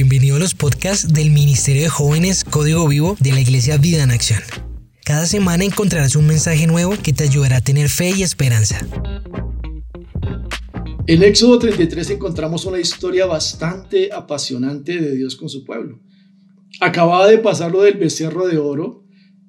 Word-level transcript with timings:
bienvenido 0.00 0.36
a 0.36 0.38
los 0.38 0.54
podcasts 0.54 1.12
del 1.12 1.30
Ministerio 1.30 1.82
de 1.82 1.90
Jóvenes 1.90 2.42
Código 2.42 2.88
Vivo 2.88 3.18
de 3.20 3.32
la 3.32 3.40
Iglesia 3.40 3.76
Vida 3.76 4.02
en 4.02 4.10
Acción. 4.10 4.40
Cada 5.04 5.26
semana 5.26 5.62
encontrarás 5.62 6.16
un 6.16 6.26
mensaje 6.26 6.66
nuevo 6.66 6.94
que 7.02 7.12
te 7.12 7.24
ayudará 7.24 7.58
a 7.58 7.60
tener 7.60 7.90
fe 7.90 8.10
y 8.16 8.22
esperanza. 8.22 8.80
En 11.06 11.22
Éxodo 11.22 11.58
33 11.58 12.12
encontramos 12.12 12.64
una 12.64 12.80
historia 12.80 13.26
bastante 13.26 14.10
apasionante 14.10 14.98
de 14.98 15.14
Dios 15.16 15.36
con 15.36 15.50
su 15.50 15.66
pueblo. 15.66 16.00
Acababa 16.80 17.28
de 17.28 17.36
pasar 17.36 17.70
lo 17.70 17.82
del 17.82 17.98
becerro 17.98 18.48
de 18.48 18.56
oro. 18.56 19.04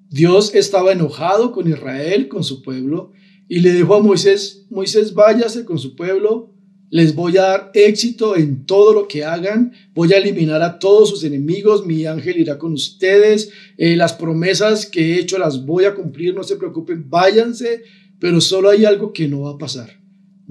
Dios 0.09 0.53
estaba 0.53 0.91
enojado 0.91 1.53
con 1.53 1.69
Israel, 1.69 2.27
con 2.27 2.43
su 2.43 2.61
pueblo, 2.61 3.13
y 3.47 3.61
le 3.61 3.71
dijo 3.71 3.95
a 3.95 4.03
Moisés, 4.03 4.65
Moisés 4.69 5.13
váyase 5.13 5.63
con 5.63 5.79
su 5.79 5.95
pueblo, 5.95 6.50
les 6.91 7.15
voy 7.15 7.37
a 7.37 7.41
dar 7.41 7.71
éxito 7.73 8.37
en 8.37 8.67
todo 8.67 8.93
lo 8.93 9.07
que 9.07 9.23
hagan, 9.23 9.73
voy 9.95 10.13
a 10.13 10.17
eliminar 10.17 10.61
a 10.61 10.77
todos 10.77 11.09
sus 11.09 11.23
enemigos, 11.23 11.87
mi 11.87 12.05
ángel 12.05 12.39
irá 12.39 12.59
con 12.59 12.73
ustedes, 12.73 13.49
eh, 13.77 13.95
las 13.95 14.13
promesas 14.13 14.85
que 14.85 15.15
he 15.15 15.19
hecho 15.19 15.39
las 15.39 15.65
voy 15.65 15.85
a 15.85 15.95
cumplir, 15.95 16.35
no 16.35 16.43
se 16.43 16.57
preocupen, 16.57 17.09
váyanse, 17.09 17.81
pero 18.19 18.39
solo 18.39 18.69
hay 18.69 18.85
algo 18.85 19.11
que 19.11 19.27
no 19.27 19.41
va 19.41 19.51
a 19.53 19.57
pasar 19.57 20.01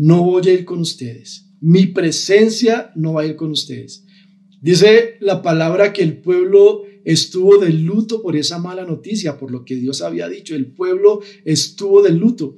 no 0.01 0.25
voy 0.25 0.49
a 0.49 0.53
ir 0.55 0.65
con 0.65 0.81
ustedes. 0.81 1.47
Mi 1.61 1.85
presencia 1.87 2.91
no 2.95 3.15
va 3.15 3.23
a 3.23 3.27
ir 3.27 3.37
con 3.37 3.51
ustedes. 3.51 4.07
Dice 4.63 5.17
la 5.21 5.43
palabra 5.43 5.93
que 5.93 6.03
el 6.03 6.23
pueblo 6.23 6.85
estuvo 7.05 7.59
de 7.59 7.69
luto 7.69 8.23
por 8.23 8.35
esa 8.35 8.59
mala 8.59 8.87
noticia, 8.87 9.37
por 9.37 9.51
lo 9.51 9.63
que 9.67 9.77
Dios 9.77 10.01
había 10.01 10.27
dicho. 10.27 10.55
El 10.55 10.73
pueblo 10.73 11.21
estuvo 11.45 12.03
de 12.03 12.13
luto. 12.13 12.57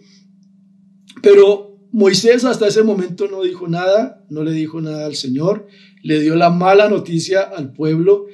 Pero 1.20 1.71
Moisés 1.92 2.44
hasta 2.46 2.66
ese 2.66 2.82
momento 2.82 3.28
no 3.28 3.42
dijo 3.42 3.68
nada, 3.68 4.24
no 4.30 4.42
le 4.42 4.52
dijo 4.52 4.80
nada 4.80 5.04
al 5.04 5.14
Señor, 5.14 5.66
le 6.02 6.20
dio 6.20 6.34
la 6.36 6.48
mala 6.48 6.88
noticia 6.88 7.42
al 7.42 7.72
pueblo, 7.72 8.26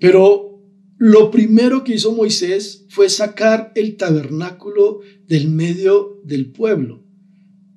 pero 0.00 0.60
lo 0.98 1.30
primero 1.30 1.84
que 1.84 1.94
hizo 1.94 2.12
Moisés 2.12 2.84
fue 2.88 3.08
sacar 3.08 3.70
el 3.76 3.96
tabernáculo 3.96 5.00
del 5.28 5.48
medio 5.48 6.20
del 6.24 6.50
pueblo. 6.50 7.04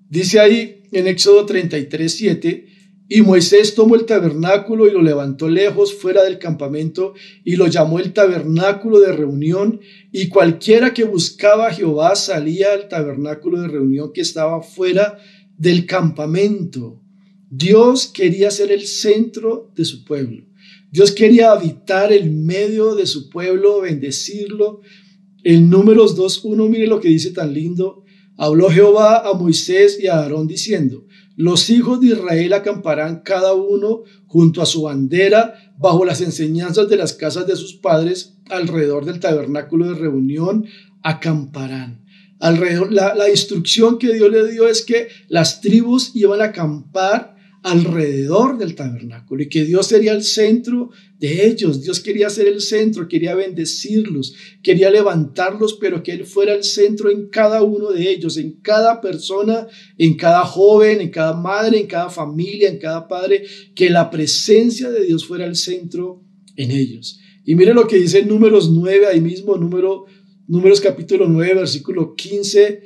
Dice 0.09 0.39
ahí 0.39 0.83
en 0.91 1.05
Éxodo 1.05 1.45
33, 1.45 2.11
7, 2.11 2.68
y 3.11 3.23
Moisés 3.23 3.73
tomó 3.73 3.95
el 3.95 4.05
tabernáculo 4.05 4.87
y 4.87 4.91
lo 4.91 5.01
levantó 5.01 5.49
lejos 5.49 5.95
fuera 5.95 6.23
del 6.23 6.37
campamento 6.37 7.15
y 7.43 7.55
lo 7.55 7.65
llamó 7.65 7.97
el 7.97 8.13
tabernáculo 8.13 8.99
de 8.99 9.11
reunión 9.11 9.79
y 10.11 10.27
cualquiera 10.27 10.93
que 10.93 11.05
buscaba 11.05 11.67
a 11.67 11.73
Jehová 11.73 12.15
salía 12.15 12.71
al 12.71 12.87
tabernáculo 12.87 13.61
de 13.61 13.67
reunión 13.67 14.13
que 14.13 14.21
estaba 14.21 14.61
fuera 14.61 15.17
del 15.57 15.87
campamento. 15.87 17.01
Dios 17.49 18.05
quería 18.05 18.51
ser 18.51 18.71
el 18.71 18.85
centro 18.85 19.71
de 19.75 19.85
su 19.85 20.05
pueblo. 20.05 20.45
Dios 20.91 21.11
quería 21.11 21.51
habitar 21.51 22.13
en 22.13 22.45
medio 22.45 22.93
de 22.93 23.07
su 23.07 23.29
pueblo, 23.31 23.81
bendecirlo. 23.81 24.81
En 25.43 25.71
números 25.71 26.15
2.1, 26.15 26.69
mire 26.69 26.85
lo 26.85 26.99
que 26.99 27.09
dice 27.09 27.31
tan 27.31 27.55
lindo. 27.55 28.03
Habló 28.37 28.69
Jehová 28.69 29.27
a 29.27 29.33
Moisés 29.33 29.99
y 29.99 30.07
a 30.07 30.19
Aarón 30.19 30.47
diciendo, 30.47 31.05
los 31.39 31.69
hijos 31.69 32.01
de 32.01 32.07
Israel 32.07 32.51
acamparán 32.51 33.21
cada 33.21 33.53
uno 33.53 34.03
junto 34.27 34.61
a 34.61 34.65
su 34.65 34.81
bandera 34.81 35.53
bajo 35.77 36.03
las 36.03 36.19
enseñanzas 36.19 36.89
de 36.89 36.97
las 36.97 37.13
casas 37.13 37.47
de 37.47 37.55
sus 37.55 37.75
padres 37.75 38.35
alrededor 38.49 39.05
del 39.05 39.21
tabernáculo 39.21 39.87
de 39.87 39.97
reunión, 39.97 40.65
acamparán. 41.01 42.03
Alrededor, 42.41 42.91
la, 42.91 43.15
la 43.15 43.29
instrucción 43.29 43.99
que 43.99 44.13
Dios 44.13 44.29
le 44.29 44.51
dio 44.51 44.67
es 44.67 44.83
que 44.83 45.07
las 45.29 45.61
tribus 45.61 46.13
iban 46.13 46.41
a 46.41 46.45
acampar 46.45 47.37
alrededor 47.61 48.57
del 48.57 48.75
tabernáculo 48.75 49.43
y 49.43 49.49
que 49.49 49.65
Dios 49.65 49.87
sería 49.87 50.13
el 50.13 50.23
centro 50.23 50.91
de 51.19 51.47
ellos. 51.47 51.81
Dios 51.81 51.99
quería 51.99 52.29
ser 52.29 52.47
el 52.47 52.61
centro, 52.61 53.07
quería 53.07 53.35
bendecirlos, 53.35 54.33
quería 54.63 54.89
levantarlos, 54.89 55.73
pero 55.73 56.01
que 56.01 56.13
Él 56.13 56.25
fuera 56.25 56.53
el 56.53 56.63
centro 56.63 57.09
en 57.09 57.27
cada 57.27 57.61
uno 57.63 57.91
de 57.91 58.09
ellos, 58.09 58.37
en 58.37 58.61
cada 58.61 59.01
persona, 59.01 59.67
en 59.97 60.15
cada 60.15 60.45
joven, 60.45 61.01
en 61.01 61.09
cada 61.09 61.33
madre, 61.33 61.79
en 61.79 61.87
cada 61.87 62.09
familia, 62.09 62.69
en 62.69 62.79
cada 62.79 63.07
padre, 63.07 63.43
que 63.75 63.89
la 63.89 64.09
presencia 64.09 64.89
de 64.89 65.05
Dios 65.05 65.25
fuera 65.25 65.45
el 65.45 65.55
centro 65.55 66.23
en 66.55 66.71
ellos. 66.71 67.19
Y 67.43 67.55
mire 67.55 67.73
lo 67.73 67.87
que 67.87 67.97
dice 67.97 68.23
Números 68.23 68.69
9, 68.71 69.07
ahí 69.07 69.21
mismo, 69.21 69.57
número, 69.57 70.05
Números 70.47 70.81
capítulo 70.81 71.27
9, 71.27 71.55
versículo 71.55 72.15
15. 72.15 72.81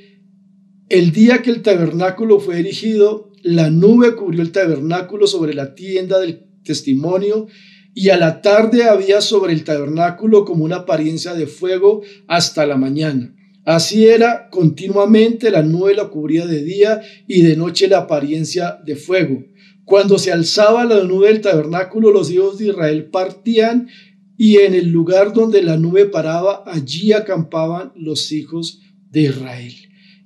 El 0.90 1.12
día 1.12 1.42
que 1.42 1.50
el 1.50 1.62
tabernáculo 1.62 2.40
fue 2.40 2.60
erigido, 2.60 3.33
la 3.44 3.70
nube 3.70 4.16
cubrió 4.16 4.42
el 4.42 4.52
tabernáculo 4.52 5.28
sobre 5.28 5.54
la 5.54 5.76
tienda 5.76 6.20
del 6.20 6.46
testimonio 6.64 7.48
y 7.94 8.10
a 8.10 8.18
la 8.18 8.42
tarde 8.42 8.86
había 8.86 9.22
sobre 9.22 9.54
el 9.54 9.64
tabernáculo 9.64 10.46
como 10.46 10.64
una 10.64 10.78
apariencia 10.78 11.34
de 11.34 11.46
fuego 11.46 12.02
hasta 12.28 12.66
la 12.66 12.78
mañana. 12.78 13.36
Así 13.66 14.06
era 14.06 14.50
continuamente, 14.50 15.52
la 15.52 15.62
nube 15.62 15.94
la 15.94 16.08
cubría 16.08 16.48
de 16.48 16.64
día 16.64 17.02
y 17.28 17.42
de 17.42 17.56
noche 17.56 17.88
la 17.88 18.00
apariencia 18.00 18.80
de 18.86 18.96
fuego. 18.96 19.44
Cuando 19.86 20.18
se 20.18 20.32
alzaba 20.32 20.86
la 20.86 21.04
nube 21.04 21.28
del 21.28 21.42
tabernáculo, 21.42 22.12
los 22.12 22.32
hijos 22.32 22.58
de 22.58 22.68
Israel 22.68 23.10
partían 23.12 23.90
y 24.38 24.58
en 24.58 24.74
el 24.74 24.90
lugar 24.90 25.34
donde 25.34 25.62
la 25.62 25.78
nube 25.78 26.06
paraba, 26.06 26.64
allí 26.66 27.12
acampaban 27.14 27.92
los 27.96 28.32
hijos 28.32 28.82
de 29.12 29.22
Israel 29.22 29.74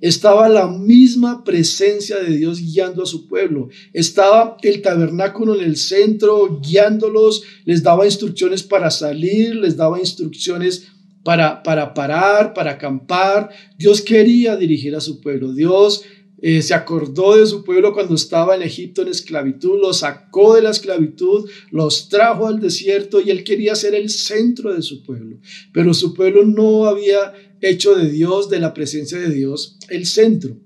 estaba 0.00 0.48
la 0.48 0.68
misma 0.68 1.44
presencia 1.44 2.18
de 2.18 2.36
Dios 2.36 2.60
guiando 2.60 3.02
a 3.02 3.06
su 3.06 3.26
pueblo. 3.26 3.68
Estaba 3.92 4.56
el 4.62 4.80
tabernáculo 4.82 5.54
en 5.54 5.64
el 5.64 5.76
centro 5.76 6.60
guiándolos, 6.60 7.42
les 7.64 7.82
daba 7.82 8.04
instrucciones 8.04 8.62
para 8.62 8.90
salir, 8.90 9.56
les 9.56 9.76
daba 9.76 9.98
instrucciones 9.98 10.88
para, 11.24 11.62
para 11.62 11.94
parar, 11.94 12.54
para 12.54 12.72
acampar. 12.72 13.50
Dios 13.76 14.00
quería 14.00 14.56
dirigir 14.56 14.94
a 14.94 15.00
su 15.00 15.20
pueblo. 15.20 15.52
Dios 15.52 16.04
eh, 16.40 16.62
se 16.62 16.72
acordó 16.72 17.36
de 17.36 17.46
su 17.46 17.64
pueblo 17.64 17.92
cuando 17.92 18.14
estaba 18.14 18.54
en 18.54 18.62
Egipto 18.62 19.02
en 19.02 19.08
esclavitud, 19.08 19.80
los 19.80 19.98
sacó 19.98 20.54
de 20.54 20.62
la 20.62 20.70
esclavitud, 20.70 21.50
los 21.72 22.08
trajo 22.08 22.46
al 22.46 22.60
desierto 22.60 23.20
y 23.20 23.30
él 23.30 23.42
quería 23.42 23.74
ser 23.74 23.96
el 23.96 24.08
centro 24.08 24.72
de 24.72 24.82
su 24.82 25.02
pueblo. 25.02 25.38
Pero 25.72 25.92
su 25.94 26.14
pueblo 26.14 26.44
no 26.44 26.86
había 26.86 27.32
hecho 27.60 27.94
de 27.94 28.10
Dios, 28.10 28.48
de 28.48 28.60
la 28.60 28.74
presencia 28.74 29.18
de 29.18 29.30
Dios, 29.30 29.78
el 29.88 30.06
centro. 30.06 30.56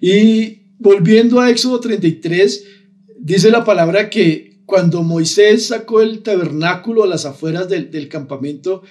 Y 0.00 0.72
volviendo 0.78 1.40
a 1.40 1.50
Éxodo 1.50 1.80
33, 1.80 2.64
dice 3.20 3.50
la 3.50 3.64
palabra 3.64 4.10
que 4.10 4.60
cuando 4.66 5.02
Moisés 5.02 5.66
sacó 5.66 6.02
el 6.02 6.22
tabernáculo 6.22 7.04
a 7.04 7.06
las 7.06 7.24
afueras 7.24 7.68
del, 7.68 7.90
del 7.90 8.08
campamento, 8.08 8.82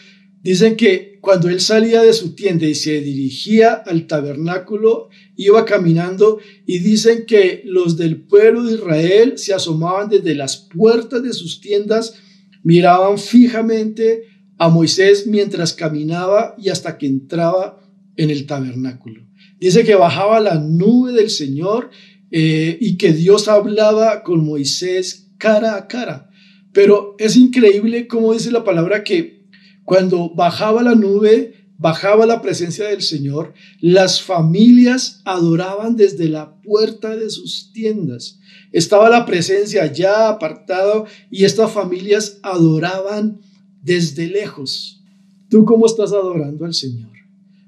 Dicen 0.46 0.76
que 0.76 1.18
cuando 1.22 1.50
él 1.50 1.60
salía 1.60 2.04
de 2.04 2.14
su 2.14 2.36
tienda 2.36 2.68
y 2.68 2.76
se 2.76 3.02
dirigía 3.02 3.74
al 3.74 4.06
tabernáculo, 4.06 5.10
iba 5.36 5.66
caminando 5.66 6.38
y 6.68 6.78
dicen 6.78 7.26
que 7.26 7.64
los 7.66 7.98
del 7.98 8.22
pueblo 8.22 8.62
de 8.62 8.76
Israel 8.76 9.40
se 9.40 9.56
asomaban 9.56 10.08
desde 10.08 10.36
las 10.36 10.56
puertas 10.56 11.24
de 11.24 11.34
sus 11.34 11.62
tiendas, 11.62 12.14
miraban 12.62 13.18
fijamente 13.18 14.26
a 14.58 14.70
Moisés 14.70 15.28
mientras 15.28 15.74
caminaba 15.74 16.56
y 16.58 16.70
hasta 16.70 16.98
que 16.98 17.08
entraba 17.08 17.82
en 18.16 18.30
el 18.30 18.46
tabernáculo. 18.46 19.26
Dice 19.60 19.84
que 19.84 19.96
bajaba 19.96 20.40
la 20.40 20.56
nube 20.56 21.12
del 21.12 21.30
Señor 21.30 21.90
eh, 22.32 22.78
y 22.80 22.98
que 22.98 23.14
Dios 23.14 23.48
hablaba 23.48 24.24
con 24.24 24.46
Moisés 24.46 25.32
cara 25.38 25.76
a 25.76 25.88
cara. 25.88 26.30
Pero 26.74 27.16
es 27.20 27.38
increíble 27.38 28.08
cómo 28.08 28.34
dice 28.34 28.52
la 28.52 28.64
palabra 28.64 29.04
que 29.04 29.46
cuando 29.84 30.34
bajaba 30.34 30.84
la 30.84 30.96
nube, 30.96 31.54
bajaba 31.78 32.26
la 32.26 32.42
presencia 32.42 32.88
del 32.88 33.02
Señor, 33.02 33.54
las 33.80 34.22
familias 34.22 35.22
adoraban 35.26 35.96
desde 35.96 36.28
la 36.28 36.60
puerta 36.62 37.16
de 37.16 37.30
sus 37.30 37.72
tiendas. 37.72 38.40
Estaba 38.72 39.10
la 39.10 39.26
presencia 39.26 39.92
ya 39.92 40.30
apartado 40.30 41.06
y 41.30 41.46
estas 41.46 41.72
familias 41.72 42.40
adoraban 42.44 43.42
desde 43.86 44.28
lejos. 44.28 45.04
¿Tú 45.50 45.64
cómo 45.64 45.86
estás 45.86 46.12
adorando 46.12 46.66
al 46.66 46.74
Señor? 46.74 47.12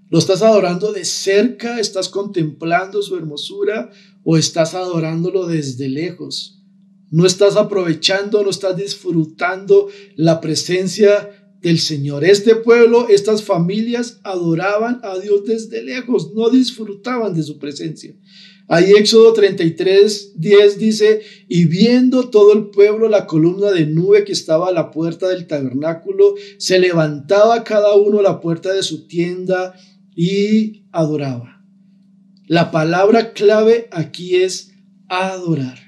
¿Lo 0.09 0.17
estás 0.17 0.41
adorando 0.41 0.91
de 0.91 1.05
cerca? 1.05 1.79
¿Estás 1.79 2.09
contemplando 2.09 3.01
su 3.01 3.15
hermosura 3.15 3.91
o 4.23 4.35
estás 4.35 4.73
adorándolo 4.73 5.45
desde 5.45 5.87
lejos? 5.87 6.63
No 7.11 7.25
estás 7.25 7.55
aprovechando, 7.55 8.43
no 8.43 8.49
estás 8.49 8.75
disfrutando 8.75 9.89
la 10.15 10.41
presencia 10.41 11.53
del 11.61 11.79
Señor. 11.79 12.25
Este 12.25 12.55
pueblo, 12.55 13.07
estas 13.09 13.43
familias 13.43 14.19
adoraban 14.23 14.99
a 15.03 15.19
Dios 15.19 15.45
desde 15.45 15.83
lejos, 15.83 16.33
no 16.33 16.49
disfrutaban 16.49 17.35
de 17.35 17.43
su 17.43 17.59
presencia. 17.59 18.15
Ahí 18.69 18.91
Éxodo 18.91 19.31
33, 19.31 20.33
10 20.35 20.77
dice, 20.77 21.21
y 21.47 21.65
viendo 21.65 22.29
todo 22.29 22.51
el 22.51 22.65
pueblo 22.69 23.07
la 23.07 23.25
columna 23.25 23.71
de 23.71 23.85
nube 23.85 24.25
que 24.25 24.33
estaba 24.33 24.67
a 24.67 24.73
la 24.73 24.91
puerta 24.91 25.29
del 25.29 25.47
tabernáculo, 25.47 26.35
se 26.57 26.77
levantaba 26.77 27.63
cada 27.63 27.95
uno 27.95 28.19
a 28.19 28.23
la 28.23 28.41
puerta 28.41 28.73
de 28.73 28.83
su 28.83 29.07
tienda 29.07 29.73
y 30.15 30.83
adoraba. 30.91 31.63
La 32.47 32.71
palabra 32.71 33.31
clave 33.31 33.87
aquí 33.91 34.35
es 34.35 34.71
adorar. 35.07 35.79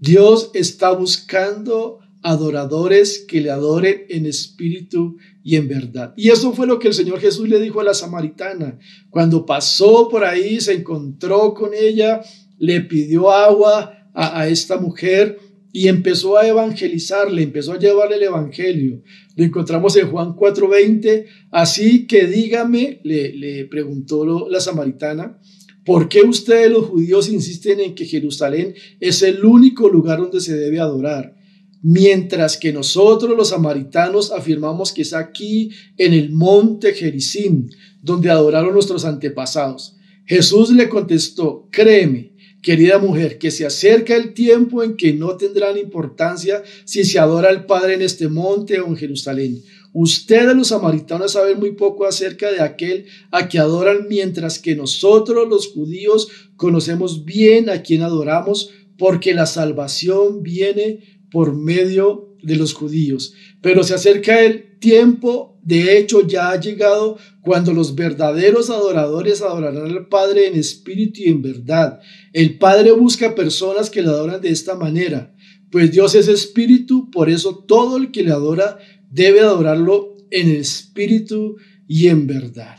Dios 0.00 0.50
está 0.54 0.90
buscando 0.90 2.00
adoradores 2.24 3.22
que 3.28 3.42
le 3.42 3.50
adoren 3.50 4.06
en 4.08 4.24
espíritu 4.24 5.18
y 5.44 5.56
en 5.56 5.68
verdad. 5.68 6.14
Y 6.16 6.30
eso 6.30 6.54
fue 6.54 6.66
lo 6.66 6.78
que 6.78 6.88
el 6.88 6.94
Señor 6.94 7.20
Jesús 7.20 7.46
le 7.50 7.60
dijo 7.60 7.80
a 7.80 7.84
la 7.84 7.92
samaritana. 7.92 8.78
Cuando 9.10 9.44
pasó 9.44 10.08
por 10.08 10.24
ahí, 10.24 10.58
se 10.58 10.72
encontró 10.72 11.52
con 11.52 11.72
ella, 11.74 12.22
le 12.58 12.80
pidió 12.80 13.30
agua 13.30 14.08
a, 14.14 14.48
esta 14.48 14.78
mujer 14.78 15.38
y 15.70 15.88
empezó 15.88 16.38
a 16.38 16.48
evangelizarle, 16.48 17.42
empezó 17.42 17.74
a 17.74 17.78
llevarle 17.78 18.16
el 18.16 18.22
evangelio. 18.22 19.02
Lo 19.36 19.44
encontramos 19.44 19.94
en 19.96 20.10
Juan 20.10 20.34
4:20. 20.34 21.26
Así 21.50 22.06
que 22.06 22.26
dígame, 22.26 23.00
le, 23.04 23.34
le 23.34 23.66
preguntó 23.66 24.48
la 24.48 24.60
samaritana, 24.60 25.38
¿por 25.84 26.08
qué 26.08 26.22
ustedes 26.22 26.70
los 26.70 26.86
judíos 26.86 27.28
insisten 27.28 27.80
en 27.80 27.94
que 27.94 28.06
Jerusalén 28.06 28.74
es 28.98 29.20
el 29.22 29.44
único 29.44 29.90
lugar 29.90 30.20
donde 30.20 30.40
se 30.40 30.56
debe 30.56 30.80
adorar? 30.80 31.43
Mientras 31.84 32.56
que 32.56 32.72
nosotros 32.72 33.36
los 33.36 33.50
samaritanos 33.50 34.32
afirmamos 34.32 34.90
que 34.90 35.02
es 35.02 35.12
aquí 35.12 35.70
en 35.98 36.14
el 36.14 36.32
monte 36.32 36.94
Gerizim, 36.94 37.68
donde 38.00 38.30
adoraron 38.30 38.72
nuestros 38.72 39.04
antepasados. 39.04 39.94
Jesús 40.24 40.70
le 40.70 40.88
contestó, 40.88 41.68
créeme, 41.70 42.32
querida 42.62 42.98
mujer, 42.98 43.36
que 43.36 43.50
se 43.50 43.66
acerca 43.66 44.16
el 44.16 44.32
tiempo 44.32 44.82
en 44.82 44.96
que 44.96 45.12
no 45.12 45.36
tendrán 45.36 45.76
importancia 45.76 46.62
si 46.86 47.04
se 47.04 47.18
adora 47.18 47.50
al 47.50 47.66
Padre 47.66 47.94
en 47.94 48.02
este 48.02 48.28
monte 48.28 48.80
o 48.80 48.86
en 48.86 48.96
Jerusalén. 48.96 49.62
Ustedes 49.92 50.56
los 50.56 50.68
samaritanos 50.68 51.32
saben 51.32 51.58
muy 51.58 51.72
poco 51.72 52.06
acerca 52.06 52.50
de 52.50 52.62
aquel 52.62 53.04
a 53.30 53.46
que 53.46 53.58
adoran, 53.58 54.06
mientras 54.08 54.58
que 54.58 54.74
nosotros 54.74 55.46
los 55.50 55.68
judíos 55.68 56.28
conocemos 56.56 57.26
bien 57.26 57.68
a 57.68 57.82
quien 57.82 58.00
adoramos, 58.00 58.70
porque 58.96 59.34
la 59.34 59.46
salvación 59.46 60.42
viene 60.42 61.13
por 61.34 61.52
medio 61.52 62.36
de 62.44 62.54
los 62.54 62.74
judíos. 62.74 63.34
Pero 63.60 63.82
se 63.82 63.92
acerca 63.92 64.40
el 64.40 64.78
tiempo, 64.78 65.58
de 65.64 65.98
hecho 65.98 66.24
ya 66.24 66.52
ha 66.52 66.60
llegado, 66.60 67.18
cuando 67.42 67.72
los 67.72 67.96
verdaderos 67.96 68.70
adoradores 68.70 69.42
adorarán 69.42 69.90
al 69.90 70.06
Padre 70.06 70.46
en 70.46 70.54
espíritu 70.54 71.22
y 71.22 71.30
en 71.30 71.42
verdad. 71.42 71.98
El 72.32 72.56
Padre 72.56 72.92
busca 72.92 73.34
personas 73.34 73.90
que 73.90 74.00
le 74.00 74.10
adoran 74.10 74.40
de 74.40 74.50
esta 74.50 74.76
manera, 74.76 75.34
pues 75.72 75.90
Dios 75.90 76.14
es 76.14 76.28
espíritu, 76.28 77.10
por 77.10 77.28
eso 77.28 77.64
todo 77.66 77.96
el 77.96 78.12
que 78.12 78.22
le 78.22 78.30
adora 78.30 78.78
debe 79.10 79.40
adorarlo 79.40 80.16
en 80.30 80.52
espíritu 80.52 81.56
y 81.88 82.06
en 82.06 82.28
verdad. 82.28 82.76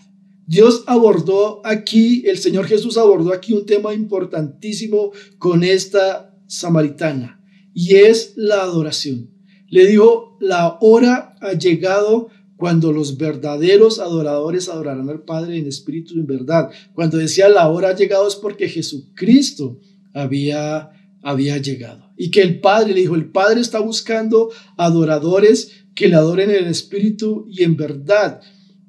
Dios 0.47 0.85
abordó 0.87 1.59
aquí, 1.65 2.23
el 2.25 2.37
Señor 2.37 2.67
Jesús 2.67 2.97
abordó 2.97 3.33
aquí 3.33 3.51
un 3.51 3.65
tema 3.65 3.93
importantísimo 3.93 5.11
con 5.39 5.65
esta 5.65 6.33
samaritana 6.47 7.41
y 7.75 7.97
es 7.97 8.33
la 8.37 8.63
adoración. 8.63 9.29
Le 9.69 9.85
dijo, 9.85 10.37
la 10.39 10.77
hora 10.79 11.35
ha 11.41 11.53
llegado 11.53 12.29
cuando 12.55 12.93
los 12.93 13.17
verdaderos 13.17 13.99
adoradores 13.99 14.69
adorarán 14.69 15.09
al 15.09 15.23
Padre 15.23 15.57
en 15.57 15.67
espíritu 15.67 16.15
y 16.15 16.19
en 16.19 16.25
verdad. 16.25 16.71
Cuando 16.93 17.17
decía 17.17 17.49
la 17.49 17.67
hora 17.67 17.89
ha 17.89 17.95
llegado 17.95 18.27
es 18.27 18.35
porque 18.35 18.69
Jesucristo 18.69 19.81
había, 20.13 20.91
había 21.21 21.57
llegado. 21.57 22.11
Y 22.17 22.31
que 22.31 22.41
el 22.41 22.61
Padre, 22.61 22.93
le 22.93 23.01
dijo, 23.01 23.15
el 23.15 23.29
Padre 23.29 23.59
está 23.59 23.81
buscando 23.81 24.51
adoradores 24.77 25.71
que 25.93 26.07
le 26.07 26.15
adoren 26.15 26.51
en 26.51 26.67
espíritu 26.67 27.45
y 27.49 27.63
en 27.63 27.75
verdad. 27.75 28.39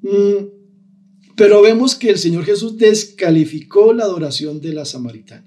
Mm, 0.01 0.45
pero 1.35 1.61
vemos 1.61 1.95
que 1.95 2.09
el 2.09 2.17
Señor 2.17 2.45
Jesús 2.45 2.77
descalificó 2.77 3.91
la 3.91 4.05
adoración 4.05 4.61
de 4.61 4.71
la 4.71 4.85
samaritana. 4.85 5.46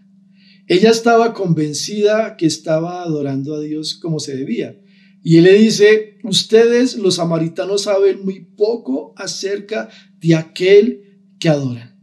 Ella 0.71 0.91
estaba 0.91 1.35
convencida 1.35 2.37
que 2.37 2.47
estaba 2.47 3.03
adorando 3.03 3.57
a 3.57 3.61
Dios 3.61 3.97
como 3.97 4.21
se 4.21 4.37
debía. 4.37 4.81
Y 5.21 5.39
él 5.39 5.43
le 5.43 5.55
dice, 5.55 6.19
ustedes 6.23 6.97
los 6.97 7.17
samaritanos 7.17 7.83
saben 7.83 8.25
muy 8.25 8.45
poco 8.57 9.13
acerca 9.17 9.89
de 10.21 10.37
aquel 10.37 11.25
que 11.41 11.49
adoran. 11.49 11.99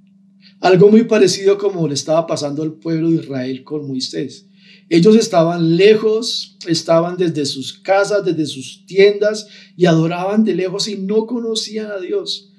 Algo 0.59 0.91
muy 0.91 1.05
parecido 1.05 1.57
como 1.57 1.87
le 1.87 1.93
estaba 1.93 2.27
pasando 2.27 2.61
al 2.61 2.73
pueblo 2.73 3.09
de 3.09 3.23
Israel 3.23 3.63
con 3.63 3.87
Moisés. 3.87 4.49
Ellos 4.89 5.15
estaban 5.15 5.77
lejos, 5.77 6.57
estaban 6.67 7.15
desde 7.15 7.45
sus 7.45 7.71
casas, 7.71 8.25
desde 8.25 8.47
sus 8.47 8.85
tiendas 8.85 9.47
y 9.77 9.85
adoraban 9.85 10.43
de 10.43 10.55
lejos 10.55 10.89
y 10.89 10.97
no 10.97 11.25
conocían 11.25 11.89
a 11.89 11.99
Dios. 12.01 12.51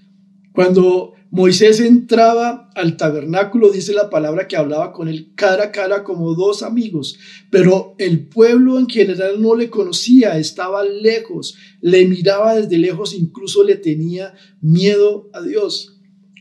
Cuando 0.55 1.13
Moisés 1.31 1.81
entraba 1.81 2.71
al 2.75 2.97
tabernáculo, 2.97 3.71
dice 3.71 3.93
la 3.93 4.09
palabra 4.09 4.49
que 4.49 4.57
hablaba 4.57 4.93
con 4.93 5.09
él 5.09 5.33
cara 5.35 5.65
a 5.65 5.73
cara 5.73 6.03
como 6.03 6.35
dos 6.35 6.63
amigos, 6.63 7.19
pero 7.51 7.95
el 7.99 8.29
pueblo 8.29 8.79
en 8.79 8.89
general 8.89 9.41
no 9.41 9.55
le 9.55 9.69
conocía, 9.69 10.39
estaba 10.39 10.85
lejos, 10.85 11.55
le 11.83 12.07
miraba 12.07 12.55
desde 12.55 12.79
lejos, 12.79 13.13
incluso 13.15 13.63
le 13.63 13.77
tenía 13.77 14.33
miedo 14.63 15.29
a 15.35 15.43
Dios. 15.43 15.99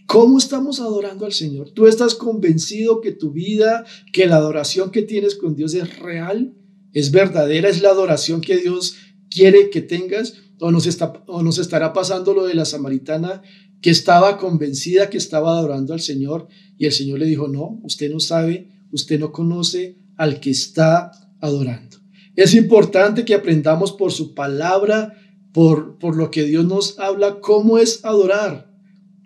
¿Cómo 0.07 0.38
estamos 0.38 0.80
adorando 0.80 1.25
al 1.25 1.34
Señor? 1.34 1.72
¿Tú 1.72 1.86
estás 1.86 2.16
convencido 2.16 3.01
que 3.01 3.12
tu 3.12 3.34
vida, 3.34 3.84
que 4.13 4.25
la 4.25 4.38
adoración 4.38 4.92
que 4.92 5.01
tienes 5.01 5.36
con 5.36 5.54
Dios 5.54 5.74
es 5.74 6.00
real? 6.00 6.54
¿Es 6.94 7.12
verdadera? 7.12 7.68
¿Es 7.68 7.81
la 7.81 7.89
adoración 7.89 8.39
que 8.39 8.56
Dios 8.56 8.95
quiere 9.30 9.69
que 9.69 9.81
tengas? 9.81 10.36
¿O 10.60 10.72
nos, 10.72 10.88
está, 10.88 11.12
o 11.28 11.44
nos 11.44 11.60
estará 11.60 11.92
pasando 11.92 12.34
lo 12.34 12.45
de 12.45 12.54
la 12.54 12.63
samaritana 12.63 13.44
que 13.81 13.89
estaba 13.89 14.38
convencida 14.38 15.09
que 15.09 15.18
estaba 15.18 15.51
adorando 15.51 15.94
al 15.94 16.01
Señor 16.01 16.47
y 16.77 16.85
el 16.85 16.91
Señor 16.91 17.19
le 17.19 17.25
dijo, 17.25 17.47
no, 17.47 17.79
usted 17.83 18.12
no 18.12 18.19
sabe, 18.19 18.69
usted 18.91 19.19
no 19.19 19.31
conoce 19.31 19.97
al 20.15 20.39
que 20.39 20.50
está 20.50 21.12
adorando. 21.41 21.97
Es 22.35 22.53
importante 22.53 23.25
que 23.25 23.33
aprendamos 23.33 23.91
por 23.91 24.12
su 24.12 24.33
palabra, 24.33 25.13
por, 25.51 25.97
por 25.97 26.15
lo 26.15 26.29
que 26.29 26.44
Dios 26.44 26.65
nos 26.65 27.00
habla, 27.00 27.39
cómo 27.39 27.77
es 27.77 28.06
adorar. 28.06 28.68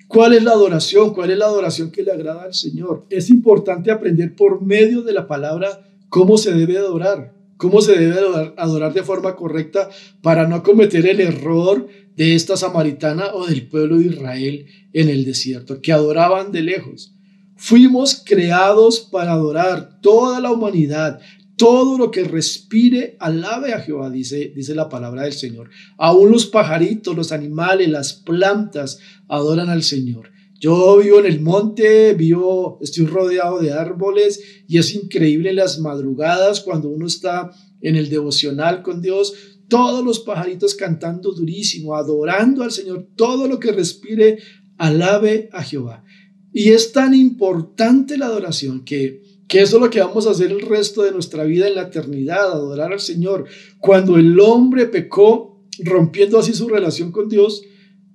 ¿Cuál 0.08 0.34
es 0.34 0.44
la 0.44 0.52
adoración? 0.52 1.14
¿Cuál 1.14 1.32
es 1.32 1.38
la 1.38 1.46
adoración 1.46 1.92
que 1.92 2.04
le 2.04 2.12
agrada 2.12 2.44
al 2.44 2.54
Señor? 2.54 3.06
Es 3.10 3.30
importante 3.30 3.92
aprender 3.92 4.36
por 4.36 4.62
medio 4.62 5.04
de 5.04 5.14
la 5.14 5.28
palabra 5.28 5.88
cómo 6.10 6.38
se 6.38 6.54
debe 6.54 6.78
adorar, 6.78 7.34
cómo 7.56 7.82
se 7.82 7.98
debe 7.98 8.20
adorar, 8.20 8.54
adorar 8.58 8.94
de 8.94 9.04
forma 9.04 9.36
correcta 9.38 9.90
para 10.22 10.48
no 10.48 10.64
cometer 10.64 11.06
el 11.06 11.22
error 11.22 11.88
de 12.16 12.36
esta 12.36 12.58
samaritana 12.58 13.34
o 13.34 13.48
del 13.48 13.68
pueblo 13.68 13.98
de 13.98 14.08
Israel 14.08 14.66
en 14.94 15.10
el 15.10 15.26
desierto, 15.26 15.82
que 15.82 15.94
adoraban 15.94 16.52
de 16.52 16.62
lejos. 16.62 17.14
Fuimos 17.56 18.22
creados 18.26 19.00
para 19.00 19.34
adorar 19.34 20.00
toda 20.02 20.40
la 20.40 20.52
humanidad, 20.52 21.20
todo 21.58 21.98
lo 21.98 22.10
que 22.10 22.24
respire, 22.24 23.18
alabe 23.20 23.74
a 23.74 23.82
Jehová, 23.82 24.10
dice, 24.10 24.52
dice 24.56 24.74
la 24.74 24.90
palabra 24.90 25.24
del 25.24 25.34
Señor. 25.34 25.70
Aún 25.98 26.32
los 26.32 26.48
pajaritos, 26.48 27.16
los 27.16 27.32
animales, 27.32 27.88
las 27.88 28.14
plantas 28.14 28.98
adoran 29.28 29.70
al 29.70 29.84
Señor. 29.84 30.32
Yo 30.60 30.98
vivo 30.98 31.20
en 31.20 31.26
el 31.26 31.42
monte, 31.42 32.14
vivo, 32.14 32.80
estoy 32.82 33.06
rodeado 33.06 33.60
de 33.60 33.74
árboles 33.74 34.64
y 34.68 34.78
es 34.78 34.94
increíble 34.94 35.54
las 35.54 35.80
madrugadas 35.80 36.62
cuando 36.62 36.90
uno 36.90 37.08
está 37.08 37.52
en 37.82 37.96
el 37.96 38.10
devocional 38.10 38.84
con 38.84 39.02
Dios, 39.02 39.34
todos 39.72 40.04
los 40.04 40.20
pajaritos 40.20 40.76
cantando 40.76 41.32
durísimo, 41.32 41.96
adorando 41.96 42.62
al 42.62 42.74
Señor, 42.74 43.08
todo 43.16 43.48
lo 43.48 43.58
que 43.58 43.72
respire, 43.72 44.40
alabe 44.78 45.48
a 45.54 45.64
Jehová. 45.64 46.04
Y 46.52 46.72
es 46.72 46.92
tan 46.92 47.14
importante 47.14 48.18
la 48.18 48.26
adoración 48.26 48.84
que, 48.84 49.24
que 49.48 49.62
eso 49.62 49.78
es 49.78 49.82
lo 49.82 49.90
que 49.90 50.02
vamos 50.02 50.28
a 50.28 50.32
hacer 50.32 50.52
el 50.52 50.60
resto 50.60 51.04
de 51.04 51.14
nuestra 51.14 51.46
vida 51.46 51.70
en 51.70 51.76
la 51.76 51.84
eternidad, 51.84 52.52
adorar 52.52 52.92
al 52.92 53.00
Señor. 53.00 53.46
Cuando 53.80 54.18
el 54.18 54.38
hombre 54.42 54.88
pecó, 54.88 55.64
rompiendo 55.80 56.38
así 56.38 56.54
su 56.54 56.68
relación 56.68 57.14
con 57.14 57.30
Dios, 57.30 57.64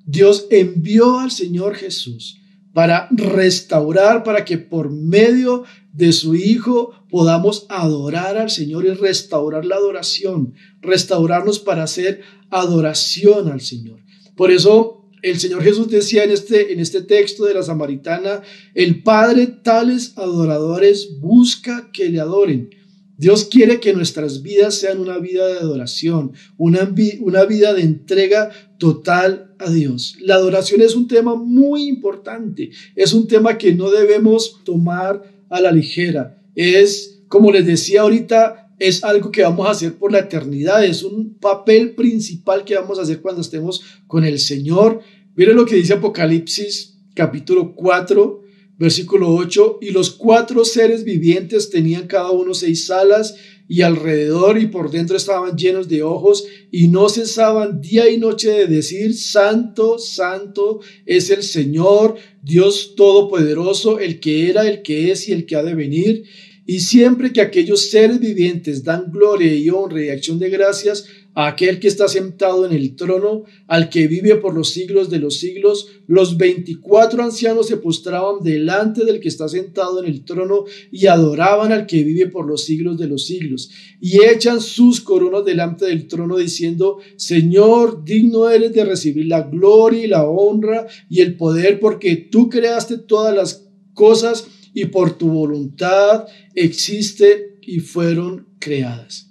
Dios 0.04 0.48
envió 0.50 1.20
al 1.20 1.30
Señor 1.30 1.74
Jesús 1.74 2.38
para 2.74 3.08
restaurar, 3.12 4.24
para 4.24 4.44
que 4.44 4.58
por 4.58 4.92
medio 4.92 5.64
de 5.96 6.12
su 6.12 6.34
Hijo 6.34 6.92
podamos 7.10 7.66
adorar 7.68 8.36
al 8.36 8.50
Señor 8.50 8.84
y 8.84 8.90
restaurar 8.90 9.64
la 9.64 9.76
adoración, 9.76 10.54
restaurarnos 10.82 11.58
para 11.58 11.84
hacer 11.84 12.20
adoración 12.50 13.50
al 13.50 13.60
Señor. 13.60 14.00
Por 14.36 14.50
eso 14.50 15.08
el 15.22 15.40
Señor 15.40 15.62
Jesús 15.62 15.88
decía 15.88 16.24
en 16.24 16.30
este, 16.30 16.72
en 16.72 16.80
este 16.80 17.02
texto 17.02 17.46
de 17.46 17.54
la 17.54 17.62
samaritana, 17.62 18.42
el 18.74 19.02
Padre 19.02 19.46
tales 19.46 20.12
adoradores 20.16 21.18
busca 21.18 21.90
que 21.92 22.10
le 22.10 22.20
adoren. 22.20 22.70
Dios 23.18 23.46
quiere 23.46 23.80
que 23.80 23.94
nuestras 23.94 24.42
vidas 24.42 24.74
sean 24.74 25.00
una 25.00 25.18
vida 25.18 25.48
de 25.48 25.58
adoración, 25.58 26.32
una, 26.58 26.94
una 27.20 27.44
vida 27.46 27.72
de 27.72 27.80
entrega 27.80 28.50
total 28.76 29.54
a 29.58 29.70
Dios. 29.70 30.16
La 30.20 30.34
adoración 30.34 30.82
es 30.82 30.94
un 30.94 31.08
tema 31.08 31.34
muy 31.34 31.88
importante, 31.88 32.70
es 32.94 33.14
un 33.14 33.26
tema 33.26 33.56
que 33.56 33.72
no 33.72 33.90
debemos 33.90 34.60
tomar 34.64 35.35
a 35.48 35.60
la 35.60 35.72
ligera. 35.72 36.42
Es, 36.54 37.22
como 37.28 37.52
les 37.52 37.66
decía 37.66 38.02
ahorita, 38.02 38.74
es 38.78 39.04
algo 39.04 39.30
que 39.30 39.42
vamos 39.42 39.66
a 39.66 39.70
hacer 39.70 39.94
por 39.94 40.12
la 40.12 40.20
eternidad, 40.20 40.84
es 40.84 41.02
un 41.02 41.34
papel 41.34 41.94
principal 41.94 42.64
que 42.64 42.76
vamos 42.76 42.98
a 42.98 43.02
hacer 43.02 43.20
cuando 43.20 43.40
estemos 43.40 43.82
con 44.06 44.24
el 44.24 44.38
Señor. 44.38 45.00
Miren 45.34 45.56
lo 45.56 45.64
que 45.64 45.76
dice 45.76 45.94
Apocalipsis 45.94 46.98
capítulo 47.14 47.74
4, 47.74 48.42
Versículo 48.78 49.34
8, 49.34 49.78
y 49.80 49.90
los 49.90 50.10
cuatro 50.10 50.62
seres 50.62 51.02
vivientes 51.02 51.70
tenían 51.70 52.06
cada 52.06 52.30
uno 52.30 52.52
seis 52.52 52.90
alas 52.90 53.34
y 53.68 53.82
alrededor 53.82 54.58
y 54.58 54.66
por 54.66 54.90
dentro 54.90 55.16
estaban 55.16 55.56
llenos 55.56 55.88
de 55.88 56.02
ojos 56.02 56.46
y 56.70 56.88
no 56.88 57.08
cesaban 57.08 57.80
día 57.80 58.08
y 58.08 58.18
noche 58.18 58.50
de 58.50 58.66
decir, 58.66 59.14
Santo, 59.14 59.98
Santo 59.98 60.80
es 61.04 61.30
el 61.30 61.42
Señor, 61.42 62.16
Dios 62.42 62.94
Todopoderoso, 62.96 63.98
el 63.98 64.20
que 64.20 64.48
era, 64.50 64.68
el 64.68 64.82
que 64.82 65.10
es 65.10 65.28
y 65.28 65.32
el 65.32 65.46
que 65.46 65.56
ha 65.56 65.62
de 65.62 65.74
venir. 65.74 66.24
Y 66.64 66.80
siempre 66.80 67.32
que 67.32 67.40
aquellos 67.40 67.90
seres 67.90 68.18
vivientes 68.18 68.82
dan 68.82 69.10
gloria 69.10 69.54
y 69.54 69.70
honra 69.70 70.04
y 70.04 70.08
acción 70.10 70.38
de 70.38 70.50
gracias 70.50 71.06
aquel 71.36 71.80
que 71.80 71.88
está 71.88 72.08
sentado 72.08 72.64
en 72.64 72.72
el 72.72 72.96
trono, 72.96 73.44
al 73.66 73.90
que 73.90 74.08
vive 74.08 74.36
por 74.36 74.54
los 74.54 74.70
siglos 74.70 75.10
de 75.10 75.18
los 75.18 75.38
siglos, 75.38 75.88
los 76.06 76.38
veinticuatro 76.38 77.22
ancianos 77.22 77.66
se 77.68 77.76
postraban 77.76 78.42
delante 78.42 79.04
del 79.04 79.20
que 79.20 79.28
está 79.28 79.46
sentado 79.46 80.02
en 80.02 80.08
el 80.08 80.24
trono 80.24 80.64
y 80.90 81.08
adoraban 81.08 81.72
al 81.72 81.86
que 81.86 82.04
vive 82.04 82.26
por 82.28 82.46
los 82.46 82.64
siglos 82.64 82.96
de 82.96 83.08
los 83.08 83.26
siglos, 83.26 83.70
y 84.00 84.24
echan 84.24 84.62
sus 84.62 85.02
coronas 85.02 85.44
delante 85.44 85.84
del 85.84 86.08
trono 86.08 86.38
diciendo, 86.38 87.00
Señor, 87.16 88.02
digno 88.02 88.48
eres 88.48 88.72
de 88.72 88.86
recibir 88.86 89.26
la 89.26 89.42
gloria 89.42 90.04
y 90.04 90.08
la 90.08 90.24
honra 90.24 90.86
y 91.10 91.20
el 91.20 91.36
poder, 91.36 91.80
porque 91.80 92.16
tú 92.16 92.48
creaste 92.48 92.96
todas 92.96 93.36
las 93.36 93.68
cosas 93.92 94.46
y 94.72 94.86
por 94.86 95.18
tu 95.18 95.28
voluntad 95.28 96.24
existe 96.54 97.58
y 97.60 97.80
fueron 97.80 98.46
creadas. 98.58 99.25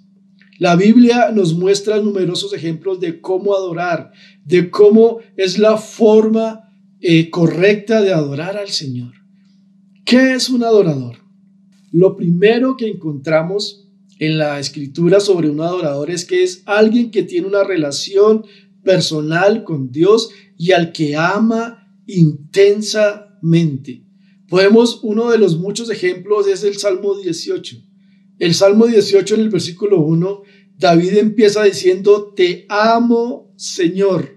La 0.58 0.76
Biblia 0.76 1.30
nos 1.32 1.54
muestra 1.54 2.00
numerosos 2.00 2.52
ejemplos 2.54 3.00
de 3.00 3.20
cómo 3.20 3.54
adorar, 3.54 4.12
de 4.44 4.70
cómo 4.70 5.18
es 5.36 5.58
la 5.58 5.76
forma 5.76 6.72
eh, 7.00 7.30
correcta 7.30 8.00
de 8.00 8.12
adorar 8.12 8.56
al 8.56 8.68
Señor. 8.68 9.12
¿Qué 10.04 10.32
es 10.32 10.48
un 10.48 10.64
adorador? 10.64 11.16
Lo 11.92 12.16
primero 12.16 12.76
que 12.76 12.88
encontramos 12.88 13.88
en 14.18 14.38
la 14.38 14.58
escritura 14.58 15.20
sobre 15.20 15.50
un 15.50 15.60
adorador 15.60 16.10
es 16.10 16.24
que 16.24 16.42
es 16.42 16.62
alguien 16.64 17.10
que 17.10 17.22
tiene 17.22 17.48
una 17.48 17.64
relación 17.64 18.46
personal 18.82 19.64
con 19.64 19.90
Dios 19.90 20.30
y 20.56 20.72
al 20.72 20.92
que 20.92 21.16
ama 21.16 21.86
intensamente. 22.06 24.06
Podemos, 24.48 25.00
uno 25.02 25.30
de 25.30 25.38
los 25.38 25.58
muchos 25.58 25.90
ejemplos 25.90 26.46
es 26.46 26.62
el 26.62 26.78
Salmo 26.78 27.16
18. 27.16 27.76
El 28.38 28.54
Salmo 28.54 28.86
18 28.86 29.34
en 29.34 29.40
el 29.40 29.48
versículo 29.48 30.00
1, 30.00 30.42
David 30.78 31.16
empieza 31.16 31.62
diciendo, 31.64 32.34
te 32.36 32.66
amo, 32.68 33.52
Señor. 33.56 34.36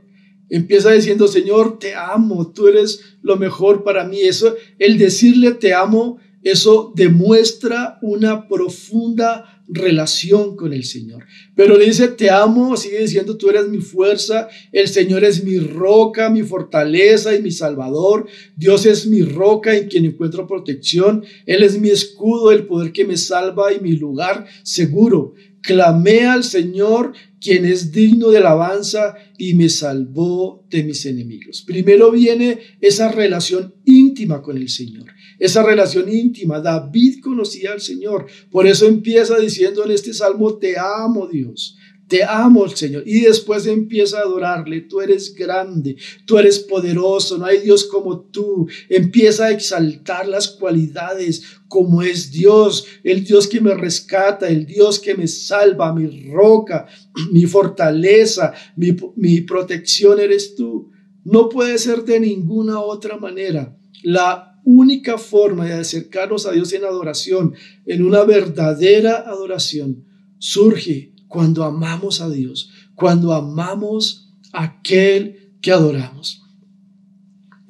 Empieza 0.50 0.92
diciendo, 0.92 1.28
Señor, 1.28 1.80
te 1.80 1.96
amo, 1.96 2.52
tú 2.52 2.68
eres 2.68 3.18
lo 3.22 3.36
mejor 3.36 3.84
para 3.84 4.06
mí. 4.06 4.22
Eso, 4.22 4.56
el 4.80 4.98
decirle 4.98 5.52
te 5.52 5.74
amo, 5.74 6.18
eso 6.44 6.94
demuestra 6.96 8.00
una 8.02 8.48
profunda 8.48 9.59
relación 9.70 10.56
con 10.56 10.74
el 10.74 10.84
Señor. 10.84 11.26
Pero 11.56 11.78
le 11.78 11.86
dice, 11.86 12.08
te 12.10 12.30
amo, 12.30 12.76
sigue 12.76 13.00
diciendo, 13.00 13.38
tú 13.38 13.50
eres 13.50 13.68
mi 13.68 13.78
fuerza, 13.78 14.50
el 14.72 14.88
Señor 14.88 15.24
es 15.24 15.44
mi 15.44 15.60
roca, 15.60 16.30
mi 16.30 16.44
fortaleza 16.44 17.36
y 17.36 17.42
mi 17.42 17.52
salvador, 17.52 18.28
Dios 18.56 18.86
es 18.86 19.06
mi 19.06 19.22
roca 19.22 19.76
en 19.76 19.88
quien 19.88 20.06
encuentro 20.06 20.48
protección, 20.48 21.24
Él 21.46 21.64
es 21.64 21.80
mi 21.80 21.90
escudo, 21.90 22.52
el 22.52 22.66
poder 22.66 22.92
que 22.92 23.06
me 23.06 23.18
salva 23.18 23.72
y 23.72 23.80
mi 23.80 23.94
lugar 23.94 24.46
seguro. 24.64 25.34
Clamé 25.70 26.26
al 26.26 26.44
Señor, 26.44 27.14
quien 27.40 27.64
es 27.64 27.92
digno 27.92 28.32
de 28.32 28.40
alabanza 28.40 29.14
y 29.38 29.54
me 29.54 29.70
salvó 29.70 30.66
de 30.68 30.84
mis 30.84 31.06
enemigos. 31.06 31.62
Primero 31.62 32.10
viene 32.10 32.58
esa 32.82 33.12
relación 33.12 33.76
íntima 33.86 34.42
con 34.42 34.58
el 34.58 34.68
Señor 34.68 35.06
esa 35.40 35.64
relación 35.64 36.12
íntima. 36.12 36.60
David 36.60 37.22
conocía 37.22 37.72
al 37.72 37.82
Señor. 37.82 38.28
Por 38.52 38.68
eso 38.68 38.86
empieza 38.86 39.40
diciendo 39.40 39.86
en 39.86 39.92
este 39.92 40.14
salmo, 40.14 40.58
te 40.58 40.78
amo 40.78 41.28
Dios. 41.28 41.78
Te 42.10 42.24
amo, 42.24 42.68
Señor. 42.68 43.04
Y 43.06 43.22
después 43.22 43.68
empieza 43.68 44.18
a 44.18 44.22
adorarle. 44.22 44.82
Tú 44.82 45.00
eres 45.00 45.36
grande, 45.36 45.96
tú 46.26 46.40
eres 46.40 46.58
poderoso, 46.58 47.38
no 47.38 47.46
hay 47.46 47.60
Dios 47.60 47.86
como 47.86 48.22
tú. 48.22 48.68
Empieza 48.90 49.46
a 49.46 49.52
exaltar 49.52 50.28
las 50.28 50.48
cualidades 50.48 51.44
como 51.68 52.02
es 52.02 52.32
Dios, 52.32 52.88
el 53.04 53.24
Dios 53.24 53.48
que 53.48 53.62
me 53.62 53.76
rescata, 53.76 54.50
el 54.50 54.66
Dios 54.66 55.00
que 55.00 55.14
me 55.14 55.28
salva, 55.28 55.94
mi 55.94 56.32
roca, 56.32 56.88
mi 57.32 57.46
fortaleza, 57.46 58.54
mi, 58.76 58.98
mi 59.16 59.42
protección 59.42 60.20
eres 60.20 60.56
tú. 60.56 60.90
No 61.24 61.48
puede 61.48 61.78
ser 61.78 62.04
de 62.06 62.20
ninguna 62.20 62.80
otra 62.80 63.18
manera. 63.18 63.78
La 64.02 64.60
única 64.66 65.20
forma 65.20 65.68
de 65.68 65.74
acercarnos 65.74 66.48
a 66.48 66.54
Dios 66.54 66.74
en 66.74 66.86
adoración, 66.86 67.54
en 67.86 68.04
una 68.04 68.24
verdadera 68.24 69.30
adoración, 69.30 70.06
surge 70.40 71.14
cuando 71.30 71.64
amamos 71.64 72.20
a 72.20 72.30
Dios, 72.30 72.72
cuando 72.96 73.34
amamos 73.34 74.34
a 74.52 74.64
aquel 74.64 75.54
que 75.62 75.72
adoramos. 75.72 76.44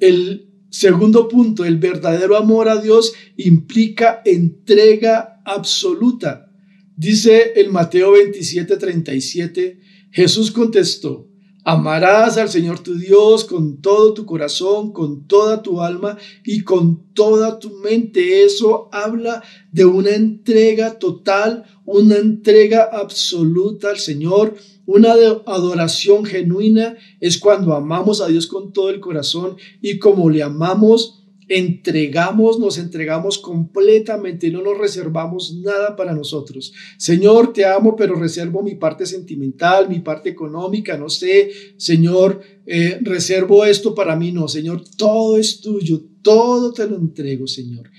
El 0.00 0.50
segundo 0.70 1.28
punto, 1.28 1.64
el 1.64 1.76
verdadero 1.76 2.36
amor 2.36 2.68
a 2.68 2.80
Dios 2.80 3.12
implica 3.36 4.22
entrega 4.24 5.40
absoluta. 5.44 6.50
Dice 6.96 7.52
el 7.56 7.70
Mateo 7.70 8.12
27, 8.12 8.76
37, 8.76 9.80
Jesús 10.10 10.50
contestó, 10.50 11.29
Amarás 11.64 12.38
al 12.38 12.48
Señor 12.48 12.80
tu 12.80 12.94
Dios 12.94 13.44
con 13.44 13.82
todo 13.82 14.14
tu 14.14 14.24
corazón, 14.24 14.92
con 14.92 15.26
toda 15.26 15.62
tu 15.62 15.82
alma 15.82 16.16
y 16.42 16.62
con 16.62 17.12
toda 17.12 17.58
tu 17.58 17.70
mente. 17.78 18.44
Eso 18.44 18.88
habla 18.92 19.42
de 19.70 19.84
una 19.84 20.10
entrega 20.10 20.98
total, 20.98 21.64
una 21.84 22.16
entrega 22.16 22.88
absoluta 22.90 23.90
al 23.90 23.98
Señor, 23.98 24.54
una 24.86 25.12
adoración 25.44 26.24
genuina. 26.24 26.96
Es 27.20 27.38
cuando 27.38 27.74
amamos 27.74 28.22
a 28.22 28.28
Dios 28.28 28.46
con 28.46 28.72
todo 28.72 28.88
el 28.88 29.00
corazón 29.00 29.56
y 29.82 29.98
como 29.98 30.30
le 30.30 30.42
amamos, 30.42 31.19
entregamos, 31.50 32.60
nos 32.60 32.78
entregamos 32.78 33.36
completamente, 33.38 34.52
no 34.52 34.62
nos 34.62 34.78
reservamos 34.78 35.56
nada 35.56 35.96
para 35.96 36.14
nosotros. 36.14 36.72
Señor, 36.96 37.52
te 37.52 37.64
amo, 37.64 37.96
pero 37.96 38.14
reservo 38.14 38.62
mi 38.62 38.76
parte 38.76 39.04
sentimental, 39.04 39.88
mi 39.88 39.98
parte 39.98 40.28
económica, 40.30 40.96
no 40.96 41.10
sé, 41.10 41.50
Señor, 41.76 42.40
eh, 42.66 43.00
reservo 43.02 43.64
esto 43.64 43.96
para 43.96 44.14
mí, 44.14 44.30
no, 44.30 44.46
Señor, 44.46 44.84
todo 44.96 45.36
es 45.36 45.60
tuyo, 45.60 46.00
todo 46.22 46.72
te 46.72 46.86
lo 46.86 46.94
entrego, 46.94 47.48
Señor. 47.48 47.90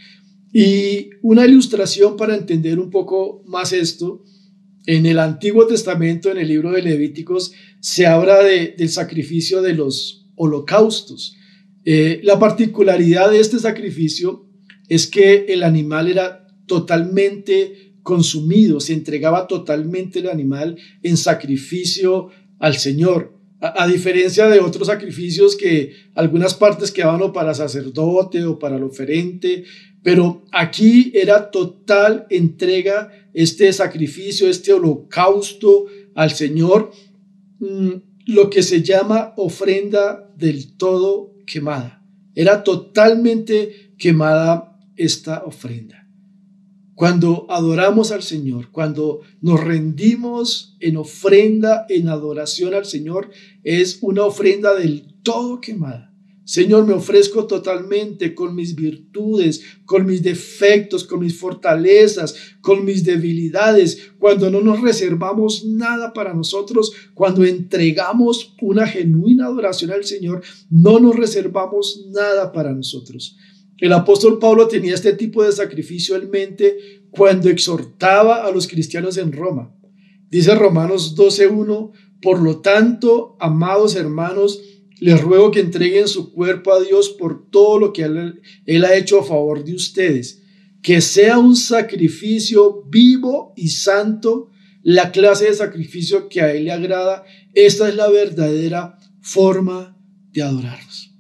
Y 0.54 1.10
una 1.22 1.46
ilustración 1.46 2.16
para 2.16 2.38
entender 2.38 2.80
un 2.80 2.90
poco 2.90 3.44
más 3.48 3.74
esto, 3.74 4.24
en 4.86 5.06
el 5.06 5.20
Antiguo 5.20 5.68
Testamento, 5.68 6.32
en 6.32 6.38
el 6.38 6.48
libro 6.48 6.72
de 6.72 6.84
Levíticos, 6.84 7.52
se 7.82 8.08
habla 8.08 8.42
del 8.44 8.90
sacrificio 8.90 9.62
de 9.62 9.74
los 9.74 10.26
holocaustos. 10.36 11.36
Eh, 11.84 12.20
la 12.24 12.38
particularidad 12.38 13.32
de 13.32 13.40
este 13.40 13.60
sacrificio 13.60 14.48
es 14.88 15.08
que 15.08 15.46
el 15.50 15.64
animal 15.64 16.10
era 16.10 16.48
totalmente 16.68 17.96
consumido, 18.04 18.80
se 18.80 18.94
entregaba 18.94 19.48
totalmente 19.48 20.20
el 20.20 20.30
animal 20.30 20.78
en 21.04 21.18
sacrificio 21.18 22.30
al 22.60 22.76
Señor. 22.78 23.38
A, 23.64 23.86
diferencia 23.86 24.48
de 24.48 24.60
otros 24.60 24.88
sacrificios 24.88 25.56
que 25.56 25.94
algunas 26.16 26.56
partes 26.56 26.92
quedaban 26.92 27.22
o 27.22 27.32
para 27.32 27.54
sacerdote 27.54 28.44
o 28.44 28.58
para 28.58 28.78
el 28.78 28.84
oferente, 28.84 29.66
pero 30.02 30.44
aquí 30.52 31.12
era 31.14 31.52
total 31.52 32.26
entrega 32.32 33.12
este 33.36 33.72
sacrificio, 33.72 34.50
este 34.50 34.74
holocausto 34.74 35.86
al 36.16 36.32
Señor, 36.32 36.92
mm, 37.60 37.92
lo 38.26 38.50
que 38.50 38.64
se 38.64 38.82
llama 38.82 39.34
ofrenda 39.38 40.34
del 40.36 40.76
todo 40.76 41.31
quemada. 41.52 42.04
Era 42.34 42.64
totalmente 42.64 43.94
quemada 43.98 44.80
esta 44.96 45.44
ofrenda. 45.44 46.08
Cuando 46.96 47.48
adoramos 47.50 48.12
al 48.12 48.22
Señor, 48.22 48.70
cuando 48.72 49.22
nos 49.42 49.60
rendimos 49.60 50.78
en 50.80 50.98
ofrenda, 50.98 51.86
en 51.90 52.10
adoración 52.10 52.74
al 52.74 52.86
Señor, 52.86 53.32
es 53.64 54.00
una 54.02 54.24
ofrenda 54.24 54.76
del 54.76 55.16
todo 55.24 55.60
quemada. 55.60 56.11
Señor, 56.52 56.86
me 56.86 56.92
ofrezco 56.92 57.48
totalmente 57.48 58.36
con 58.36 58.56
mis 58.56 58.76
virtudes, 58.76 59.62
con 59.86 60.06
mis 60.06 60.22
defectos, 60.22 61.06
con 61.06 61.22
mis 61.22 61.40
fortalezas, 61.40 62.36
con 62.60 62.84
mis 62.84 63.06
debilidades, 63.06 64.12
cuando 64.20 64.52
no 64.52 64.60
nos 64.60 64.82
reservamos 64.82 65.64
nada 65.66 66.12
para 66.12 66.34
nosotros, 66.34 66.92
cuando 67.14 67.46
entregamos 67.46 68.54
una 68.60 68.86
genuina 68.86 69.46
adoración 69.46 69.92
al 69.92 70.04
Señor, 70.04 70.44
no 70.70 71.00
nos 71.00 71.16
reservamos 71.16 72.08
nada 72.12 72.52
para 72.52 72.74
nosotros. 72.74 73.38
El 73.78 73.94
apóstol 73.94 74.38
Pablo 74.38 74.68
tenía 74.68 74.96
este 74.96 75.14
tipo 75.14 75.44
de 75.44 75.54
sacrificio 75.54 76.18
en 76.18 76.30
mente 76.30 76.78
cuando 77.12 77.48
exhortaba 77.48 78.46
a 78.46 78.52
los 78.52 78.68
cristianos 78.68 79.16
en 79.16 79.32
Roma. 79.32 79.74
Dice 80.30 80.54
Romanos 80.54 81.16
12.1, 81.16 81.94
por 82.22 82.42
lo 82.42 82.60
tanto, 82.60 83.38
amados 83.40 83.96
hermanos, 83.96 84.62
les 85.02 85.20
ruego 85.20 85.50
que 85.50 85.60
entreguen 85.60 86.08
su 86.08 86.32
cuerpo 86.32 86.72
a 86.72 86.80
Dios 86.80 87.10
por 87.10 87.50
todo 87.50 87.80
lo 87.80 87.92
que 87.92 88.04
él, 88.04 88.86
ha 88.86 88.96
hecho 88.96 89.20
a 89.20 89.26
favor 89.26 89.66
de 89.66 89.74
ustedes. 89.74 90.44
que 90.84 91.02
sea 91.02 91.38
un 91.38 91.56
sacrificio 91.56 92.84
vivo 92.90 93.54
y 93.56 93.70
santo, 93.70 94.50
la 94.82 95.12
clase 95.12 95.46
de 95.46 95.54
sacrificio 95.54 96.28
que 96.28 96.42
a 96.42 96.54
Él 96.54 96.66
le 96.66 96.72
agrada. 96.72 97.24
Esta 97.54 97.88
es 97.88 97.96
la 97.96 98.10
verdadera 98.10 98.98
forma 99.22 99.96
de 100.32 100.42
adorarnos. 100.42 101.16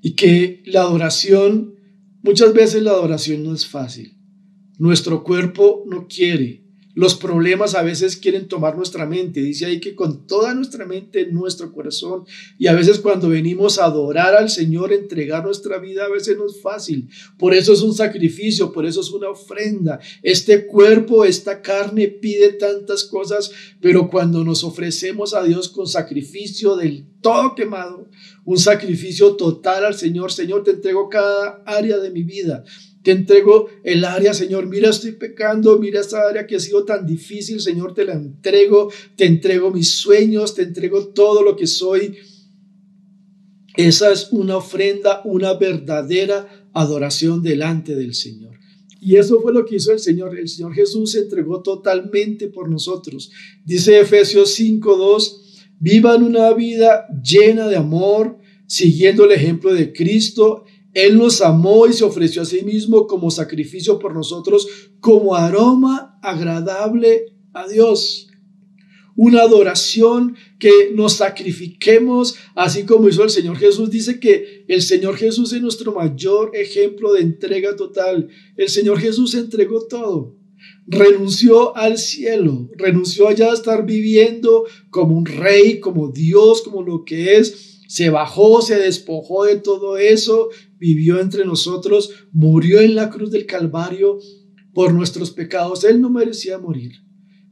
Y 0.00 0.14
que 0.14 0.62
la 0.66 0.82
adoración, 0.82 1.74
muchas 2.22 2.52
veces 2.52 2.82
la 2.82 2.92
adoración 2.92 3.42
no 3.42 3.54
es 3.54 3.66
fácil. 3.66 4.16
Nuestro 4.78 5.24
cuerpo 5.24 5.82
no 5.86 6.06
quiere, 6.06 6.64
los 6.98 7.14
problemas 7.14 7.76
a 7.76 7.82
veces 7.82 8.16
quieren 8.16 8.48
tomar 8.48 8.76
nuestra 8.76 9.06
mente. 9.06 9.40
Dice 9.40 9.66
ahí 9.66 9.78
que 9.78 9.94
con 9.94 10.26
toda 10.26 10.52
nuestra 10.52 10.84
mente, 10.84 11.26
nuestro 11.26 11.72
corazón. 11.72 12.24
Y 12.58 12.66
a 12.66 12.72
veces 12.72 12.98
cuando 12.98 13.28
venimos 13.28 13.78
a 13.78 13.84
adorar 13.84 14.34
al 14.34 14.50
Señor, 14.50 14.92
entregar 14.92 15.44
nuestra 15.44 15.78
vida, 15.78 16.06
a 16.06 16.08
veces 16.08 16.36
no 16.36 16.46
es 16.46 16.60
fácil. 16.60 17.08
Por 17.38 17.54
eso 17.54 17.72
es 17.72 17.82
un 17.82 17.94
sacrificio, 17.94 18.72
por 18.72 18.84
eso 18.84 19.00
es 19.00 19.10
una 19.10 19.28
ofrenda. 19.28 20.00
Este 20.24 20.66
cuerpo, 20.66 21.24
esta 21.24 21.62
carne 21.62 22.08
pide 22.08 22.54
tantas 22.54 23.04
cosas, 23.04 23.52
pero 23.80 24.10
cuando 24.10 24.42
nos 24.42 24.64
ofrecemos 24.64 25.34
a 25.34 25.44
Dios 25.44 25.68
con 25.68 25.86
sacrificio 25.86 26.74
del 26.74 27.06
todo 27.20 27.54
quemado, 27.54 28.08
un 28.44 28.58
sacrificio 28.58 29.36
total 29.36 29.84
al 29.84 29.94
Señor, 29.94 30.32
Señor, 30.32 30.64
te 30.64 30.72
entrego 30.72 31.08
cada 31.08 31.62
área 31.64 31.98
de 31.98 32.10
mi 32.10 32.24
vida. 32.24 32.64
Te 33.02 33.12
entrego 33.12 33.68
el 33.84 34.04
área, 34.04 34.34
Señor. 34.34 34.66
Mira, 34.66 34.90
estoy 34.90 35.12
pecando. 35.12 35.78
Mira 35.78 36.00
esta 36.00 36.28
área 36.28 36.46
que 36.46 36.56
ha 36.56 36.60
sido 36.60 36.84
tan 36.84 37.06
difícil, 37.06 37.60
Señor. 37.60 37.94
Te 37.94 38.04
la 38.04 38.14
entrego. 38.14 38.90
Te 39.16 39.26
entrego 39.26 39.70
mis 39.70 39.92
sueños. 39.92 40.54
Te 40.54 40.62
entrego 40.62 41.08
todo 41.08 41.42
lo 41.42 41.56
que 41.56 41.66
soy. 41.66 42.16
Esa 43.76 44.12
es 44.12 44.28
una 44.32 44.56
ofrenda, 44.56 45.22
una 45.24 45.54
verdadera 45.54 46.68
adoración 46.72 47.42
delante 47.42 47.94
del 47.94 48.14
Señor. 48.14 48.58
Y 49.00 49.16
eso 49.16 49.40
fue 49.40 49.52
lo 49.52 49.64
que 49.64 49.76
hizo 49.76 49.92
el 49.92 50.00
Señor. 50.00 50.36
El 50.36 50.48
Señor 50.48 50.74
Jesús 50.74 51.12
se 51.12 51.20
entregó 51.20 51.62
totalmente 51.62 52.48
por 52.48 52.68
nosotros. 52.68 53.30
Dice 53.64 54.00
Efesios 54.00 54.58
5:2, 54.58 55.64
vivan 55.78 56.24
una 56.24 56.52
vida 56.54 57.06
llena 57.22 57.68
de 57.68 57.76
amor, 57.76 58.38
siguiendo 58.66 59.24
el 59.24 59.32
ejemplo 59.32 59.72
de 59.72 59.92
Cristo 59.92 60.64
él 60.94 61.18
nos 61.18 61.40
amó 61.42 61.86
y 61.86 61.92
se 61.92 62.04
ofreció 62.04 62.42
a 62.42 62.46
sí 62.46 62.62
mismo 62.62 63.06
como 63.06 63.30
sacrificio 63.30 63.98
por 63.98 64.14
nosotros, 64.14 64.66
como 65.00 65.34
aroma 65.34 66.18
agradable 66.22 67.26
a 67.52 67.68
Dios. 67.68 68.28
Una 69.16 69.42
adoración 69.42 70.36
que 70.60 70.92
nos 70.94 71.14
sacrifiquemos, 71.14 72.36
así 72.54 72.84
como 72.84 73.08
hizo 73.08 73.24
el 73.24 73.30
Señor 73.30 73.56
Jesús. 73.56 73.90
Dice 73.90 74.20
que 74.20 74.64
el 74.68 74.80
Señor 74.80 75.16
Jesús 75.16 75.52
es 75.52 75.60
nuestro 75.60 75.92
mayor 75.92 76.52
ejemplo 76.54 77.12
de 77.12 77.22
entrega 77.22 77.74
total. 77.74 78.28
El 78.56 78.68
Señor 78.68 79.00
Jesús 79.00 79.34
entregó 79.34 79.86
todo 79.88 80.38
renunció 80.86 81.76
al 81.76 81.98
cielo, 81.98 82.68
renunció 82.76 83.28
allá 83.28 83.50
a 83.50 83.54
estar 83.54 83.84
viviendo 83.84 84.64
como 84.90 85.16
un 85.16 85.26
rey, 85.26 85.80
como 85.80 86.08
Dios, 86.08 86.62
como 86.62 86.82
lo 86.82 87.04
que 87.04 87.36
es, 87.36 87.77
se 87.88 88.10
bajó, 88.10 88.60
se 88.60 88.76
despojó 88.76 89.46
de 89.46 89.56
todo 89.56 89.96
eso, 89.96 90.50
vivió 90.78 91.20
entre 91.20 91.46
nosotros, 91.46 92.10
murió 92.32 92.80
en 92.80 92.94
la 92.94 93.08
cruz 93.08 93.30
del 93.30 93.46
Calvario 93.46 94.18
por 94.74 94.92
nuestros 94.92 95.30
pecados. 95.30 95.84
Él 95.84 96.02
no 96.02 96.10
merecía 96.10 96.58
morir. 96.58 96.92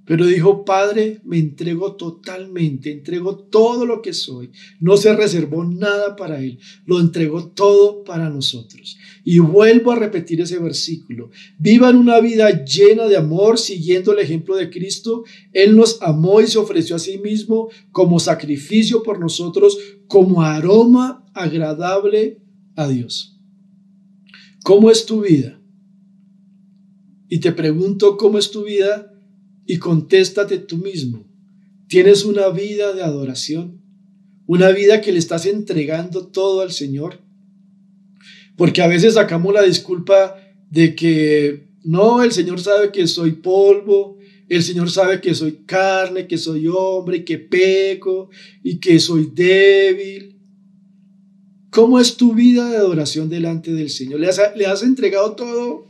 Pero 0.04 0.26
dijo, 0.26 0.66
Padre, 0.66 1.22
me 1.24 1.38
entrego 1.38 1.96
totalmente, 1.96 2.92
entrego 2.92 3.48
todo 3.48 3.86
lo 3.86 4.02
que 4.02 4.12
soy. 4.12 4.52
No 4.78 4.98
se 4.98 5.16
reservó 5.16 5.64
nada 5.64 6.16
para 6.16 6.38
Él, 6.38 6.60
lo 6.84 7.00
entregó 7.00 7.48
todo 7.48 8.04
para 8.04 8.28
nosotros. 8.28 8.98
Y 9.26 9.40
vuelvo 9.40 9.90
a 9.92 9.97
repetir 9.97 10.40
ese 10.40 10.59
versículo. 10.59 11.30
Vivan 11.59 11.97
una 11.97 12.21
vida 12.21 12.64
llena 12.64 13.06
de 13.06 13.16
amor, 13.16 13.59
siguiendo 13.59 14.12
el 14.12 14.21
ejemplo 14.21 14.56
de 14.56 14.71
Cristo. 14.71 15.25
Él 15.52 15.76
nos 15.76 16.00
amó 16.00 16.41
y 16.41 16.47
se 16.47 16.58
ofreció 16.58 16.97
a 16.97 17.00
sí 17.00 17.19
mismo 17.19 17.69
como 17.91 18.21
sacrificio 18.21 19.02
por 19.02 19.21
nosotros, 19.21 19.76
como 20.06 20.43
aroma 20.43 21.26
agradable 21.34 22.41
a 22.76 22.89
Dios. 22.89 23.39
¿Cómo 24.62 24.91
es 24.91 25.04
tu 25.04 25.23
vida? 25.23 25.60
Y 27.28 27.41
te 27.41 27.52
pregunto, 27.52 28.17
¿cómo 28.17 28.39
es 28.39 28.50
tu 28.50 28.65
vida? 28.65 29.12
y 29.67 29.78
contéstate 29.78 30.58
tú 30.58 30.78
mismo. 30.78 31.26
¿Tienes 31.89 32.25
una 32.25 32.49
vida 32.49 32.93
de 32.93 33.02
adoración? 33.02 33.82
¿Una 34.47 34.71
vida 34.71 35.00
que 35.00 35.12
le 35.12 35.19
estás 35.19 35.45
entregando 35.47 36.28
todo 36.28 36.60
al 36.60 36.73
Señor? 36.73 37.21
Porque 38.56 38.82
a 38.82 38.86
veces 38.86 39.14
sacamos 39.14 39.52
la 39.52 39.62
disculpa 39.62 40.36
de 40.71 40.95
que 40.95 41.69
no, 41.84 42.23
el 42.23 42.32
Señor 42.32 42.60
sabe 42.60 42.90
que 42.90 43.06
soy 43.06 43.32
polvo, 43.32 44.19
el 44.49 44.62
Señor 44.62 44.90
sabe 44.90 45.21
que 45.21 45.34
soy 45.34 45.64
carne, 45.66 46.26
que 46.26 46.38
soy 46.38 46.66
hombre, 46.69 47.25
que 47.25 47.38
peco 47.38 48.30
y 48.62 48.78
que 48.78 48.99
soy 48.99 49.30
débil. 49.32 50.36
¿Cómo 51.71 52.00
es 52.00 52.16
tu 52.16 52.34
vida 52.34 52.71
de 52.71 52.76
adoración 52.76 53.28
delante 53.28 53.73
del 53.73 53.90
Señor? 53.90 54.21
¿Le 54.21 54.28
has, 54.28 54.40
le 54.56 54.66
has 54.66 54.82
entregado 54.82 55.36
todo? 55.36 55.85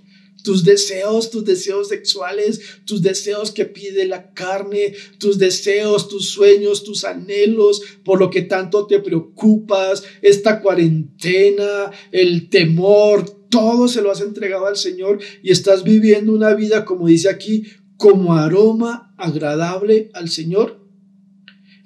Tus 0.46 0.62
deseos, 0.62 1.30
tus 1.30 1.44
deseos 1.44 1.88
sexuales, 1.88 2.60
tus 2.84 3.02
deseos 3.02 3.50
que 3.50 3.64
pide 3.64 4.06
la 4.06 4.32
carne, 4.32 4.94
tus 5.18 5.38
deseos, 5.38 6.06
tus 6.08 6.28
sueños, 6.28 6.84
tus 6.84 7.02
anhelos, 7.02 7.82
por 8.04 8.20
lo 8.20 8.30
que 8.30 8.42
tanto 8.42 8.86
te 8.86 9.00
preocupas, 9.00 10.04
esta 10.22 10.62
cuarentena, 10.62 11.90
el 12.12 12.48
temor, 12.48 13.28
todo 13.50 13.88
se 13.88 14.02
lo 14.02 14.12
has 14.12 14.20
entregado 14.20 14.66
al 14.66 14.76
Señor 14.76 15.18
y 15.42 15.50
estás 15.50 15.82
viviendo 15.82 16.32
una 16.32 16.54
vida, 16.54 16.84
como 16.84 17.08
dice 17.08 17.28
aquí, 17.28 17.64
como 17.96 18.34
aroma 18.34 19.16
agradable 19.18 20.10
al 20.14 20.28
Señor. 20.28 20.85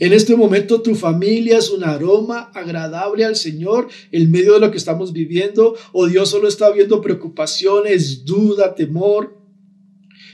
En 0.01 0.15
este 0.15 0.35
momento 0.35 0.81
tu 0.81 0.95
familia 0.95 1.59
es 1.59 1.69
un 1.69 1.85
aroma 1.85 2.51
agradable 2.55 3.23
al 3.23 3.37
Señor 3.37 3.89
en 4.11 4.31
medio 4.31 4.55
de 4.55 4.61
lo 4.61 4.71
que 4.71 4.79
estamos 4.79 5.13
viviendo 5.13 5.77
o 5.93 6.07
Dios 6.07 6.31
solo 6.31 6.49
está 6.49 6.71
viendo 6.71 7.03
preocupaciones, 7.03 8.25
duda, 8.25 8.75
temor. 8.75 9.39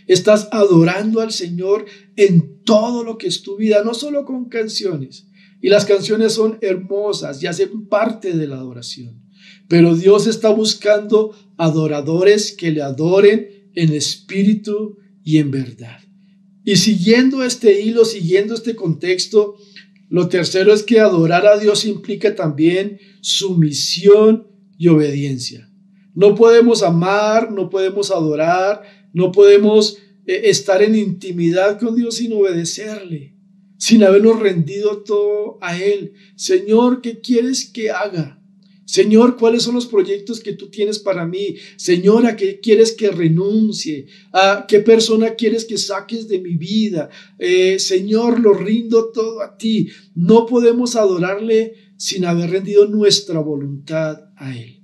Estás 0.06 0.48
adorando 0.52 1.20
al 1.20 1.32
Señor 1.32 1.84
en 2.14 2.62
todo 2.62 3.02
lo 3.02 3.18
que 3.18 3.26
es 3.26 3.42
tu 3.42 3.56
vida, 3.56 3.82
no 3.84 3.92
solo 3.92 4.24
con 4.24 4.48
canciones. 4.48 5.26
Y 5.60 5.68
las 5.68 5.84
canciones 5.84 6.32
son 6.34 6.58
hermosas 6.60 7.42
y 7.42 7.48
hacen 7.48 7.88
parte 7.88 8.36
de 8.36 8.46
la 8.46 8.58
adoración. 8.58 9.20
Pero 9.68 9.96
Dios 9.96 10.28
está 10.28 10.50
buscando 10.50 11.34
adoradores 11.56 12.52
que 12.52 12.70
le 12.70 12.82
adoren 12.82 13.68
en 13.74 13.92
espíritu 13.92 14.98
y 15.24 15.38
en 15.38 15.50
verdad. 15.50 16.05
Y 16.66 16.78
siguiendo 16.78 17.44
este 17.44 17.80
hilo, 17.80 18.04
siguiendo 18.04 18.52
este 18.52 18.74
contexto, 18.74 19.54
lo 20.08 20.28
tercero 20.28 20.74
es 20.74 20.82
que 20.82 20.98
adorar 20.98 21.46
a 21.46 21.58
Dios 21.58 21.84
implica 21.84 22.34
también 22.34 22.98
sumisión 23.20 24.48
y 24.76 24.88
obediencia. 24.88 25.70
No 26.12 26.34
podemos 26.34 26.82
amar, 26.82 27.52
no 27.52 27.70
podemos 27.70 28.10
adorar, 28.10 28.82
no 29.12 29.30
podemos 29.30 29.98
eh, 30.26 30.40
estar 30.46 30.82
en 30.82 30.96
intimidad 30.96 31.78
con 31.78 31.94
Dios 31.94 32.16
sin 32.16 32.32
obedecerle, 32.32 33.36
sin 33.78 34.02
habernos 34.02 34.40
rendido 34.40 35.04
todo 35.04 35.58
a 35.60 35.78
Él. 35.78 36.14
Señor, 36.34 37.00
¿qué 37.00 37.20
quieres 37.20 37.70
que 37.70 37.92
haga? 37.92 38.35
Señor, 38.86 39.36
¿cuáles 39.36 39.64
son 39.64 39.74
los 39.74 39.86
proyectos 39.86 40.38
que 40.38 40.52
tú 40.52 40.68
tienes 40.68 41.00
para 41.00 41.26
mí? 41.26 41.56
Señor, 41.76 42.24
¿a 42.24 42.36
qué 42.36 42.60
quieres 42.60 42.92
que 42.92 43.10
renuncie? 43.10 44.06
¿A 44.32 44.64
qué 44.66 44.78
persona 44.78 45.34
quieres 45.34 45.64
que 45.64 45.76
saques 45.76 46.28
de 46.28 46.38
mi 46.38 46.54
vida? 46.56 47.10
Eh, 47.38 47.80
Señor, 47.80 48.38
lo 48.38 48.54
rindo 48.54 49.10
todo 49.12 49.42
a 49.42 49.58
ti. 49.58 49.88
No 50.14 50.46
podemos 50.46 50.94
adorarle 50.94 51.74
sin 51.96 52.24
haber 52.24 52.50
rendido 52.50 52.86
nuestra 52.86 53.40
voluntad 53.40 54.30
a 54.36 54.56
Él. 54.56 54.80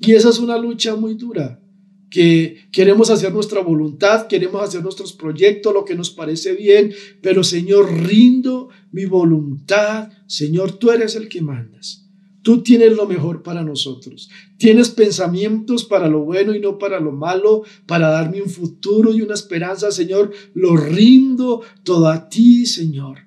Y 0.00 0.12
esa 0.12 0.30
es 0.30 0.40
una 0.40 0.58
lucha 0.58 0.96
muy 0.96 1.14
dura, 1.14 1.62
que 2.10 2.68
queremos 2.72 3.08
hacer 3.10 3.32
nuestra 3.32 3.60
voluntad, 3.60 4.26
queremos 4.26 4.62
hacer 4.62 4.82
nuestros 4.82 5.12
proyectos, 5.12 5.72
lo 5.72 5.84
que 5.84 5.94
nos 5.94 6.10
parece 6.10 6.54
bien, 6.54 6.92
pero 7.22 7.44
Señor, 7.44 7.90
rindo 8.04 8.68
mi 8.90 9.04
voluntad. 9.04 10.10
Señor, 10.26 10.72
tú 10.72 10.90
eres 10.90 11.14
el 11.14 11.28
que 11.28 11.40
mandas. 11.40 12.03
Tú 12.44 12.62
tienes 12.62 12.92
lo 12.92 13.06
mejor 13.06 13.42
para 13.42 13.62
nosotros. 13.62 14.28
Tienes 14.58 14.90
pensamientos 14.90 15.82
para 15.84 16.08
lo 16.08 16.20
bueno 16.20 16.54
y 16.54 16.60
no 16.60 16.76
para 16.76 17.00
lo 17.00 17.10
malo, 17.10 17.62
para 17.86 18.08
darme 18.08 18.42
un 18.42 18.50
futuro 18.50 19.14
y 19.14 19.22
una 19.22 19.32
esperanza, 19.32 19.90
Señor. 19.90 20.30
Lo 20.52 20.76
rindo 20.76 21.62
todo 21.84 22.06
a 22.06 22.28
ti, 22.28 22.66
Señor. 22.66 23.20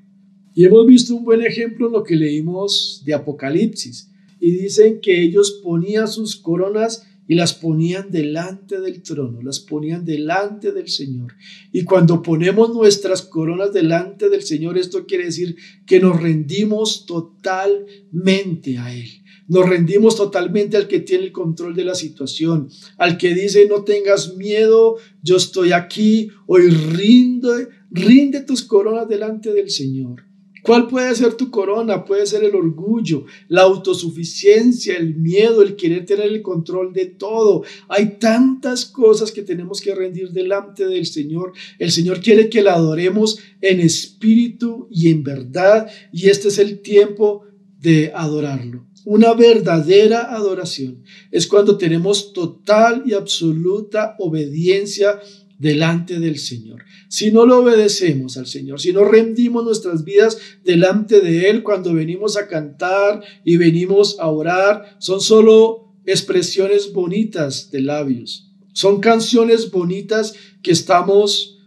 Y 0.53 0.65
hemos 0.65 0.85
visto 0.85 1.15
un 1.15 1.25
buen 1.25 1.41
ejemplo 1.41 1.87
en 1.87 1.93
lo 1.93 2.03
que 2.03 2.15
leímos 2.15 3.01
de 3.05 3.15
Apocalipsis. 3.15 4.11
Y 4.39 4.51
dicen 4.51 5.01
que 5.01 5.23
ellos 5.23 5.61
ponían 5.63 6.07
sus 6.07 6.35
coronas 6.35 7.07
y 7.27 7.35
las 7.35 7.53
ponían 7.53 8.09
delante 8.09 8.79
del 8.79 9.01
trono, 9.01 9.41
las 9.41 9.59
ponían 9.59 10.05
delante 10.05 10.71
del 10.71 10.87
Señor. 10.87 11.33
Y 11.71 11.83
cuando 11.83 12.21
ponemos 12.21 12.73
nuestras 12.73 13.21
coronas 13.21 13.73
delante 13.73 14.29
del 14.29 14.43
Señor, 14.43 14.77
esto 14.77 15.05
quiere 15.05 15.25
decir 15.25 15.57
que 15.85 15.99
nos 15.99 16.21
rendimos 16.21 17.05
totalmente 17.05 18.77
a 18.77 18.93
Él. 18.93 19.09
Nos 19.49 19.67
rendimos 19.67 20.15
totalmente 20.15 20.75
al 20.75 20.87
que 20.87 20.99
tiene 20.99 21.25
el 21.25 21.31
control 21.31 21.73
de 21.73 21.85
la 21.85 21.95
situación, 21.95 22.69
al 22.97 23.17
que 23.17 23.33
dice 23.33 23.67
no 23.67 23.83
tengas 23.83 24.35
miedo, 24.35 24.97
yo 25.23 25.37
estoy 25.37 25.71
aquí, 25.71 26.29
hoy 26.47 26.69
rinde, 26.69 27.69
rinde 27.89 28.41
tus 28.41 28.63
coronas 28.63 29.07
delante 29.07 29.53
del 29.53 29.69
Señor. 29.69 30.26
¿Cuál 30.67 30.87
puede 30.89 31.15
ser 31.15 31.35
tu 31.35 31.49
corona? 31.49 32.03
Puede 32.03 32.25
ser 32.25 32.43
el 32.43 32.53
orgullo, 32.53 33.23
la 33.47 33.61
autosuficiencia, 33.61 34.97
el 34.97 35.15
miedo, 35.15 35.61
el 35.61 35.77
querer 35.77 36.05
tener 36.05 36.25
el 36.25 36.41
control 36.41 36.91
de 36.91 37.05
todo. 37.05 37.63
Hay 37.87 38.17
tantas 38.19 38.83
cosas 38.83 39.31
que 39.31 39.43
tenemos 39.43 39.79
que 39.79 39.95
rendir 39.95 40.31
delante 40.31 40.85
del 40.85 41.05
Señor. 41.05 41.53
El 41.79 41.89
Señor 41.89 42.19
quiere 42.19 42.49
que 42.49 42.61
la 42.61 42.73
adoremos 42.73 43.39
en 43.61 43.79
espíritu 43.79 44.89
y 44.91 45.09
en 45.09 45.23
verdad. 45.23 45.89
Y 46.11 46.27
este 46.27 46.49
es 46.49 46.59
el 46.59 46.81
tiempo 46.81 47.43
de 47.79 48.11
adorarlo. 48.13 48.85
Una 49.05 49.33
verdadera 49.35 50.35
adoración 50.35 51.01
es 51.31 51.47
cuando 51.47 51.77
tenemos 51.77 52.33
total 52.33 53.03
y 53.05 53.13
absoluta 53.13 54.17
obediencia 54.19 55.21
delante 55.57 56.19
del 56.19 56.37
Señor. 56.37 56.83
Si 57.09 57.31
no 57.31 57.45
lo 57.45 57.59
obedecemos 57.59 58.37
al 58.37 58.47
Señor, 58.47 58.79
si 58.79 58.93
no 58.93 59.03
rendimos 59.03 59.63
nuestras 59.63 60.03
vidas 60.03 60.37
delante 60.63 61.21
de 61.21 61.49
Él 61.49 61.63
cuando 61.63 61.93
venimos 61.93 62.37
a 62.37 62.47
cantar 62.47 63.21
y 63.43 63.57
venimos 63.57 64.19
a 64.19 64.27
orar, 64.27 64.97
son 64.99 65.21
solo 65.21 65.95
expresiones 66.05 66.93
bonitas 66.93 67.71
de 67.71 67.81
labios. 67.81 68.51
Son 68.73 68.99
canciones 68.99 69.71
bonitas 69.71 70.35
que 70.61 70.71
estamos 70.71 71.59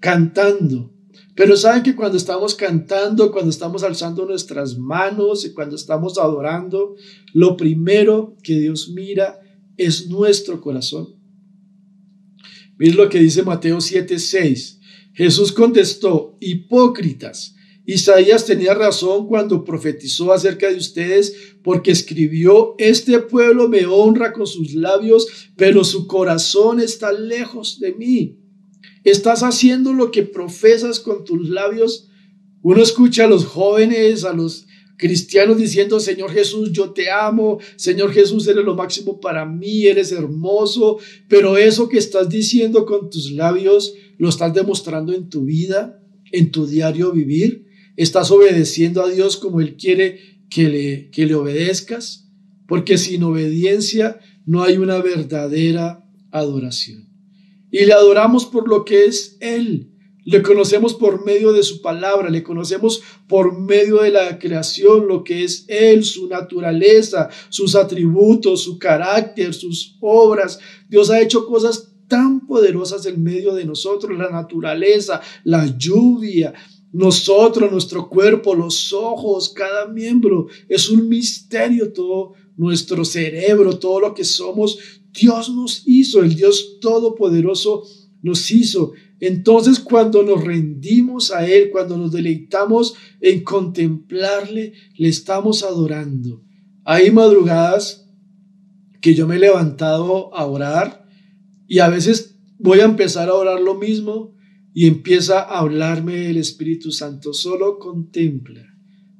cantando. 0.00 0.92
Pero 1.34 1.56
saben 1.56 1.82
que 1.82 1.96
cuando 1.96 2.18
estamos 2.18 2.54
cantando, 2.54 3.32
cuando 3.32 3.50
estamos 3.50 3.82
alzando 3.82 4.26
nuestras 4.26 4.78
manos 4.78 5.44
y 5.44 5.52
cuando 5.52 5.76
estamos 5.76 6.18
adorando, 6.18 6.94
lo 7.32 7.56
primero 7.56 8.36
que 8.42 8.54
Dios 8.60 8.90
mira 8.90 9.40
es 9.76 10.08
nuestro 10.08 10.60
corazón. 10.60 11.21
Miren 12.82 12.96
lo 12.96 13.08
que 13.08 13.20
dice 13.20 13.44
Mateo 13.44 13.80
7:6. 13.80 14.80
Jesús 15.14 15.52
contestó, 15.52 16.36
hipócritas, 16.40 17.54
Isaías 17.86 18.44
tenía 18.44 18.74
razón 18.74 19.28
cuando 19.28 19.62
profetizó 19.62 20.32
acerca 20.32 20.68
de 20.68 20.78
ustedes, 20.78 21.32
porque 21.62 21.92
escribió, 21.92 22.74
este 22.78 23.20
pueblo 23.20 23.68
me 23.68 23.86
honra 23.86 24.32
con 24.32 24.48
sus 24.48 24.74
labios, 24.74 25.28
pero 25.54 25.84
su 25.84 26.08
corazón 26.08 26.80
está 26.80 27.12
lejos 27.12 27.78
de 27.78 27.92
mí. 27.92 28.40
¿Estás 29.04 29.44
haciendo 29.44 29.92
lo 29.92 30.10
que 30.10 30.24
profesas 30.24 30.98
con 30.98 31.24
tus 31.24 31.48
labios? 31.48 32.08
Uno 32.62 32.82
escucha 32.82 33.26
a 33.26 33.28
los 33.28 33.44
jóvenes, 33.44 34.24
a 34.24 34.32
los 34.32 34.66
cristianos 35.02 35.58
diciendo, 35.58 35.98
Señor 35.98 36.30
Jesús, 36.30 36.70
yo 36.70 36.92
te 36.92 37.10
amo, 37.10 37.58
Señor 37.74 38.12
Jesús, 38.12 38.46
eres 38.46 38.64
lo 38.64 38.76
máximo 38.76 39.18
para 39.18 39.44
mí, 39.44 39.84
eres 39.88 40.12
hermoso, 40.12 40.98
pero 41.28 41.56
eso 41.56 41.88
que 41.88 41.98
estás 41.98 42.28
diciendo 42.28 42.86
con 42.86 43.10
tus 43.10 43.32
labios, 43.32 43.94
¿lo 44.16 44.28
estás 44.28 44.54
demostrando 44.54 45.12
en 45.12 45.28
tu 45.28 45.44
vida, 45.44 46.00
en 46.30 46.52
tu 46.52 46.68
diario 46.68 47.10
vivir? 47.10 47.66
¿Estás 47.96 48.30
obedeciendo 48.30 49.02
a 49.02 49.10
Dios 49.10 49.36
como 49.36 49.60
Él 49.60 49.74
quiere 49.76 50.20
que 50.48 50.68
le, 50.68 51.10
que 51.10 51.26
le 51.26 51.34
obedezcas? 51.34 52.30
Porque 52.68 52.96
sin 52.96 53.24
obediencia 53.24 54.20
no 54.46 54.62
hay 54.62 54.76
una 54.76 55.02
verdadera 55.02 56.08
adoración. 56.30 57.08
Y 57.72 57.86
le 57.86 57.92
adoramos 57.92 58.46
por 58.46 58.68
lo 58.68 58.84
que 58.84 59.06
es 59.06 59.36
Él, 59.40 59.90
le 60.24 60.42
conocemos 60.42 60.94
por 60.94 61.24
medio 61.24 61.52
de 61.52 61.62
su 61.62 61.80
palabra, 61.80 62.30
le 62.30 62.42
conocemos 62.42 63.02
por 63.28 63.58
medio 63.58 64.02
de 64.02 64.10
la 64.10 64.38
creación, 64.38 65.08
lo 65.08 65.24
que 65.24 65.44
es 65.44 65.64
Él, 65.68 66.04
su 66.04 66.28
naturaleza, 66.28 67.28
sus 67.48 67.74
atributos, 67.74 68.62
su 68.62 68.78
carácter, 68.78 69.52
sus 69.52 69.96
obras. 70.00 70.58
Dios 70.88 71.10
ha 71.10 71.20
hecho 71.20 71.46
cosas 71.46 71.92
tan 72.08 72.46
poderosas 72.46 73.06
en 73.06 73.22
medio 73.22 73.54
de 73.54 73.64
nosotros, 73.64 74.16
la 74.16 74.30
naturaleza, 74.30 75.20
la 75.44 75.66
lluvia, 75.76 76.52
nosotros, 76.92 77.72
nuestro 77.72 78.08
cuerpo, 78.08 78.54
los 78.54 78.92
ojos, 78.92 79.48
cada 79.48 79.86
miembro. 79.86 80.46
Es 80.68 80.90
un 80.90 81.08
misterio 81.08 81.92
todo 81.92 82.34
nuestro 82.56 83.04
cerebro, 83.04 83.78
todo 83.78 84.00
lo 84.00 84.14
que 84.14 84.24
somos. 84.24 84.78
Dios 85.12 85.50
nos 85.50 85.82
hizo, 85.86 86.22
el 86.22 86.34
Dios 86.34 86.78
Todopoderoso 86.80 87.84
nos 88.22 88.50
hizo. 88.50 88.92
Entonces 89.22 89.78
cuando 89.78 90.24
nos 90.24 90.42
rendimos 90.42 91.30
a 91.30 91.46
Él, 91.46 91.70
cuando 91.70 91.96
nos 91.96 92.10
deleitamos 92.10 92.94
en 93.20 93.44
contemplarle, 93.44 94.72
le 94.96 95.08
estamos 95.08 95.62
adorando. 95.62 96.42
Hay 96.82 97.12
madrugadas 97.12 98.10
que 99.00 99.14
yo 99.14 99.28
me 99.28 99.36
he 99.36 99.38
levantado 99.38 100.34
a 100.34 100.44
orar 100.44 101.06
y 101.68 101.78
a 101.78 101.88
veces 101.88 102.36
voy 102.58 102.80
a 102.80 102.84
empezar 102.84 103.28
a 103.28 103.34
orar 103.34 103.60
lo 103.60 103.76
mismo 103.76 104.34
y 104.74 104.88
empieza 104.88 105.38
a 105.38 105.60
hablarme 105.60 106.28
el 106.28 106.36
Espíritu 106.36 106.90
Santo. 106.90 107.32
Solo 107.32 107.78
contempla 107.78 108.71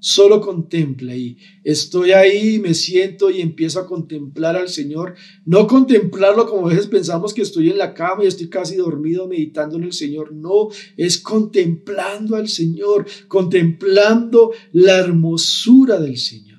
solo 0.03 0.41
contempla 0.41 1.15
y 1.15 1.39
estoy 1.63 2.11
ahí, 2.11 2.59
me 2.59 2.75
siento 2.75 3.31
y 3.31 3.41
empiezo 3.41 3.79
a 3.79 3.87
contemplar 3.87 4.57
al 4.57 4.69
Señor. 4.69 5.15
No 5.47 5.69
contemplarlo 5.69 6.49
como 6.49 6.67
a 6.67 6.71
veces 6.71 6.89
pensamos 6.89 7.33
que 7.33 7.43
estoy 7.43 7.71
en 7.71 7.79
la 7.79 7.95
cama 7.95 8.25
y 8.25 8.27
estoy 8.27 8.49
casi 8.49 8.75
dormido 8.75 9.29
meditando 9.29 9.77
en 9.77 9.85
el 9.85 9.93
Señor. 9.93 10.33
No, 10.35 10.71
es 10.97 11.19
contemplando 11.19 12.35
al 12.35 12.49
Señor, 12.49 13.07
contemplando 13.29 14.51
la 14.73 14.99
hermosura 14.99 16.01
del 16.01 16.19
Señor. 16.19 16.59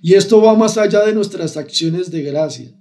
Y 0.00 0.14
esto 0.14 0.40
va 0.40 0.56
más 0.56 0.78
allá 0.78 1.04
de 1.04 1.12
nuestras 1.12 1.58
acciones 1.58 2.10
de 2.10 2.22
gracia. 2.22 2.74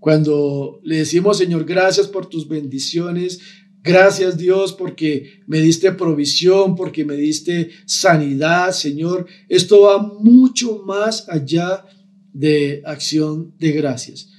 Cuando 0.00 0.80
le 0.82 0.96
decimos, 0.96 1.38
Señor, 1.38 1.66
gracias 1.66 2.08
por 2.08 2.26
tus 2.26 2.48
bendiciones, 2.48 3.38
Gracias 3.82 4.36
Dios 4.36 4.74
porque 4.74 5.40
me 5.46 5.60
diste 5.60 5.92
provisión, 5.92 6.76
porque 6.76 7.04
me 7.04 7.16
diste 7.16 7.70
sanidad, 7.86 8.72
Señor. 8.72 9.26
Esto 9.48 9.82
va 9.82 10.02
mucho 10.02 10.82
más 10.84 11.28
allá 11.28 11.84
de 12.32 12.82
acción 12.84 13.54
de 13.58 13.72
gracias. 13.72 14.30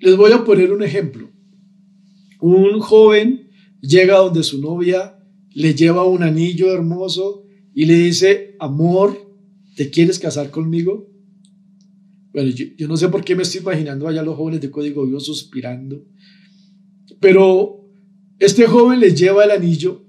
Les 0.00 0.16
voy 0.16 0.32
a 0.32 0.44
poner 0.44 0.72
un 0.72 0.82
ejemplo. 0.82 1.30
Un 2.40 2.78
joven 2.80 3.48
llega 3.80 4.18
donde 4.18 4.42
su 4.42 4.60
novia 4.60 5.18
le 5.54 5.74
lleva 5.74 6.04
un 6.04 6.22
anillo 6.22 6.72
hermoso 6.72 7.46
y 7.74 7.86
le 7.86 7.94
dice, 7.94 8.56
amor, 8.60 9.34
¿te 9.76 9.90
quieres 9.90 10.18
casar 10.18 10.50
conmigo? 10.50 11.10
Bueno, 12.32 12.50
yo, 12.50 12.88
no 12.88 12.96
sé 12.96 13.08
por 13.08 13.24
qué 13.24 13.36
me 13.36 13.44
estoy 13.44 13.60
imaginando 13.60 14.08
allá 14.08 14.22
los 14.22 14.36
jóvenes 14.36 14.60
de 14.60 14.70
Código 14.70 15.06
Dios 15.06 15.24
suspirando, 15.24 16.04
pero 17.20 17.83
este 18.38 18.66
joven 18.66 19.00
le 19.00 19.14
lleva 19.14 19.44
el 19.44 19.50
anillo 19.50 20.02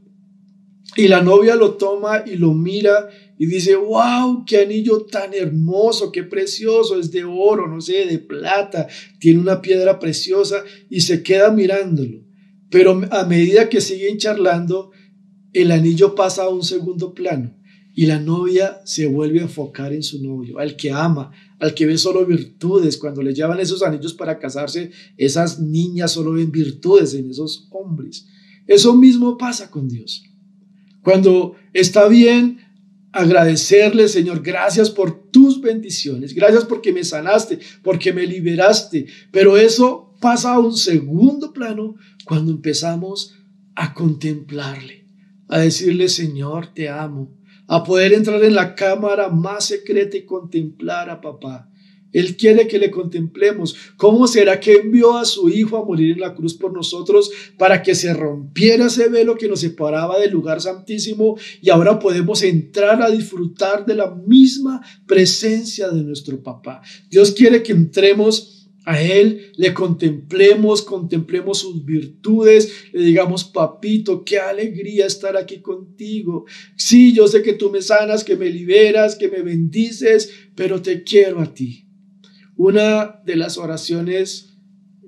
y 0.95 1.07
la 1.07 1.21
novia 1.21 1.55
lo 1.55 1.75
toma 1.75 2.23
y 2.25 2.35
lo 2.35 2.53
mira 2.53 3.09
y 3.37 3.47
dice, 3.47 3.75
wow, 3.75 4.45
qué 4.45 4.61
anillo 4.61 5.05
tan 5.05 5.33
hermoso, 5.33 6.11
qué 6.11 6.23
precioso, 6.23 6.99
es 6.99 7.11
de 7.11 7.25
oro, 7.25 7.67
no 7.67 7.81
sé, 7.81 8.05
de 8.05 8.19
plata, 8.19 8.87
tiene 9.19 9.41
una 9.41 9.61
piedra 9.61 9.99
preciosa 9.99 10.63
y 10.89 11.01
se 11.01 11.21
queda 11.21 11.51
mirándolo. 11.51 12.23
Pero 12.69 13.01
a 13.11 13.25
medida 13.25 13.67
que 13.67 13.81
siguen 13.81 14.17
charlando, 14.17 14.91
el 15.53 15.71
anillo 15.71 16.15
pasa 16.15 16.43
a 16.43 16.49
un 16.49 16.63
segundo 16.63 17.13
plano 17.13 17.55
y 17.97 18.07
la 18.07 18.19
novia 18.19 18.81
se 18.83 19.07
vuelve 19.07 19.39
a 19.39 19.43
enfocar 19.43 19.93
en 19.93 20.03
su 20.03 20.21
novio, 20.21 20.59
al 20.59 20.75
que 20.75 20.91
ama, 20.91 21.31
al 21.59 21.73
que 21.73 21.85
ve 21.85 21.97
solo 21.97 22.25
virtudes. 22.25 22.97
Cuando 22.97 23.23
le 23.23 23.33
llevan 23.33 23.61
esos 23.61 23.81
anillos 23.81 24.13
para 24.13 24.37
casarse, 24.37 24.91
esas 25.15 25.61
niñas 25.61 26.11
solo 26.11 26.33
ven 26.33 26.51
virtudes 26.51 27.13
en 27.13 27.31
esos 27.31 27.69
hombres. 27.71 28.27
Eso 28.67 28.95
mismo 28.95 29.37
pasa 29.37 29.71
con 29.71 29.87
Dios. 29.87 30.23
Cuando 31.03 31.55
está 31.71 32.09
bien 32.09 32.59
agradecerle, 33.13 34.09
Señor, 34.09 34.43
gracias 34.43 34.89
por 34.89 35.29
tus 35.29 35.61
bendiciones, 35.61 36.33
gracias 36.33 36.65
porque 36.65 36.91
me 36.91 37.05
sanaste, 37.05 37.59
porque 37.81 38.11
me 38.11 38.27
liberaste, 38.27 39.05
pero 39.31 39.55
eso 39.55 40.13
pasa 40.19 40.53
a 40.53 40.59
un 40.59 40.75
segundo 40.75 41.53
plano 41.53 41.95
cuando 42.25 42.51
empezamos 42.51 43.35
a 43.75 43.93
contemplarle, 43.93 45.05
a 45.47 45.59
decirle, 45.59 46.09
Señor, 46.09 46.73
te 46.73 46.89
amo, 46.89 47.34
a 47.67 47.83
poder 47.83 48.13
entrar 48.13 48.43
en 48.43 48.55
la 48.55 48.75
cámara 48.75 49.29
más 49.29 49.65
secreta 49.65 50.17
y 50.17 50.25
contemplar 50.25 51.09
a 51.09 51.21
papá. 51.21 51.69
Él 52.15 52.37
quiere 52.37 52.65
que 52.65 52.79
le 52.79 52.91
contemplemos. 52.91 53.75
¿Cómo 53.97 54.25
será 54.25 54.57
que 54.61 54.75
envió 54.75 55.17
a 55.17 55.25
su 55.25 55.49
Hijo 55.49 55.75
a 55.75 55.83
morir 55.83 56.13
en 56.13 56.21
la 56.21 56.33
cruz 56.33 56.53
por 56.53 56.71
nosotros 56.71 57.29
para 57.57 57.83
que 57.83 57.93
se 57.93 58.13
rompiera 58.13 58.85
ese 58.85 59.09
velo 59.09 59.35
que 59.35 59.49
nos 59.49 59.59
separaba 59.59 60.17
del 60.17 60.31
lugar 60.31 60.61
santísimo 60.61 61.37
y 61.61 61.69
ahora 61.71 61.99
podemos 61.99 62.41
entrar 62.41 63.01
a 63.01 63.11
disfrutar 63.11 63.85
de 63.85 63.95
la 63.95 64.11
misma 64.11 64.81
presencia 65.05 65.89
de 65.89 66.03
nuestro 66.03 66.41
papá? 66.41 66.81
Dios 67.09 67.33
quiere 67.33 67.61
que 67.61 67.73
entremos 67.73 68.54
a 68.85 69.01
Él 69.01 69.51
le 69.57 69.73
contemplemos, 69.73 70.83
contemplemos 70.83 71.59
sus 71.59 71.83
virtudes, 71.83 72.71
le 72.93 73.03
digamos, 73.03 73.43
papito, 73.43 74.23
qué 74.23 74.37
alegría 74.37 75.07
estar 75.07 75.35
aquí 75.35 75.57
contigo. 75.57 76.45
Sí, 76.77 77.13
yo 77.13 77.27
sé 77.27 77.41
que 77.41 77.53
tú 77.53 77.71
me 77.71 77.81
sanas, 77.81 78.23
que 78.23 78.35
me 78.35 78.49
liberas, 78.49 79.15
que 79.15 79.27
me 79.27 79.41
bendices, 79.41 80.31
pero 80.55 80.81
te 80.81 81.03
quiero 81.03 81.41
a 81.41 81.53
ti. 81.53 81.87
Una 82.55 83.21
de 83.25 83.35
las 83.35 83.57
oraciones 83.57 84.55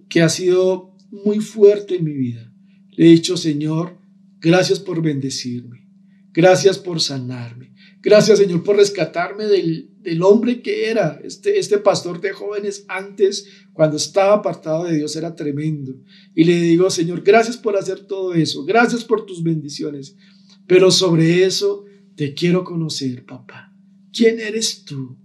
que 0.09 0.21
ha 0.21 0.29
sido 0.29 0.95
muy 1.11 1.39
fuerte 1.39 1.95
en 1.95 2.03
mi 2.03 2.13
vida. 2.13 2.51
Le 2.91 3.05
he 3.05 3.09
dicho, 3.09 3.37
Señor, 3.37 3.97
gracias 4.39 4.79
por 4.79 5.01
bendecirme, 5.01 5.87
gracias 6.33 6.77
por 6.77 7.01
sanarme, 7.01 7.73
gracias 8.01 8.39
Señor 8.39 8.63
por 8.63 8.77
rescatarme 8.77 9.45
del, 9.45 9.91
del 10.07 10.23
hombre 10.23 10.61
que 10.61 10.89
era, 10.89 11.19
este, 11.21 11.59
este 11.59 11.79
pastor 11.79 12.21
de 12.21 12.31
jóvenes 12.31 12.85
antes, 12.87 13.45
cuando 13.73 13.97
estaba 13.97 14.35
apartado 14.35 14.85
de 14.85 14.95
Dios, 14.95 15.17
era 15.17 15.35
tremendo. 15.35 15.97
Y 16.33 16.45
le 16.45 16.61
digo, 16.61 16.89
Señor, 16.89 17.23
gracias 17.23 17.57
por 17.57 17.75
hacer 17.75 18.07
todo 18.07 18.33
eso, 18.33 18.63
gracias 18.63 19.03
por 19.03 19.25
tus 19.25 19.43
bendiciones, 19.43 20.15
pero 20.65 20.91
sobre 20.91 21.43
eso 21.43 21.83
te 22.15 22.33
quiero 22.33 22.63
conocer, 22.63 23.25
papá. 23.25 23.75
¿Quién 24.13 24.39
eres 24.39 24.85
tú? 24.85 25.17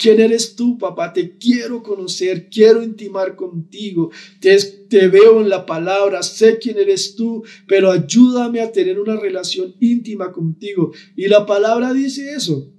¿Quién 0.00 0.20
eres 0.20 0.56
tú, 0.56 0.78
papá? 0.78 1.12
Te 1.12 1.38
quiero 1.38 1.80
conocer, 1.84 2.48
quiero 2.50 2.82
intimar 2.82 3.36
contigo. 3.36 4.10
Te, 4.40 4.58
te, 4.88 5.06
veo 5.06 5.40
en 5.42 5.48
la 5.48 5.64
palabra, 5.64 6.24
sé 6.24 6.58
quién 6.58 6.78
eres 6.78 7.14
tú, 7.14 7.44
pero 7.68 7.92
ayúdame 7.92 8.60
a 8.60 8.72
tener 8.72 8.98
una 8.98 9.14
relación 9.14 9.76
íntima 9.78 10.32
contigo. 10.32 10.90
Y 11.14 11.28
la 11.28 11.46
palabra 11.46 11.94
dice 11.94 12.34
eso. 12.34 12.73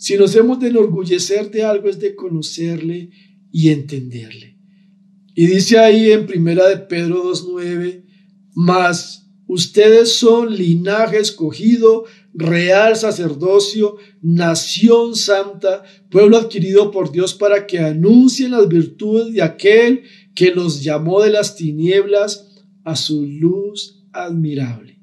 Si 0.00 0.16
nos 0.16 0.34
hemos 0.34 0.58
de 0.58 0.68
enorgullecer 0.68 1.50
de 1.50 1.62
algo 1.62 1.86
es 1.86 1.98
de 1.98 2.14
conocerle 2.14 3.10
y 3.52 3.68
entenderle. 3.68 4.56
Y 5.34 5.44
dice 5.44 5.78
ahí 5.78 6.10
en 6.10 6.24
primera 6.24 6.66
de 6.70 6.78
Pedro 6.78 7.22
2.9, 7.22 8.06
más 8.54 9.30
ustedes 9.46 10.14
son 10.14 10.56
linaje 10.56 11.18
escogido, 11.18 12.04
real 12.32 12.96
sacerdocio, 12.96 13.96
nación 14.22 15.16
santa, 15.16 15.82
pueblo 16.08 16.38
adquirido 16.38 16.90
por 16.92 17.12
Dios 17.12 17.34
para 17.34 17.66
que 17.66 17.80
anuncien 17.80 18.52
las 18.52 18.68
virtudes 18.68 19.34
de 19.34 19.42
aquel 19.42 20.04
que 20.34 20.54
los 20.54 20.82
llamó 20.82 21.20
de 21.20 21.28
las 21.28 21.56
tinieblas 21.56 22.48
a 22.84 22.96
su 22.96 23.26
luz 23.26 24.02
admirable, 24.12 24.98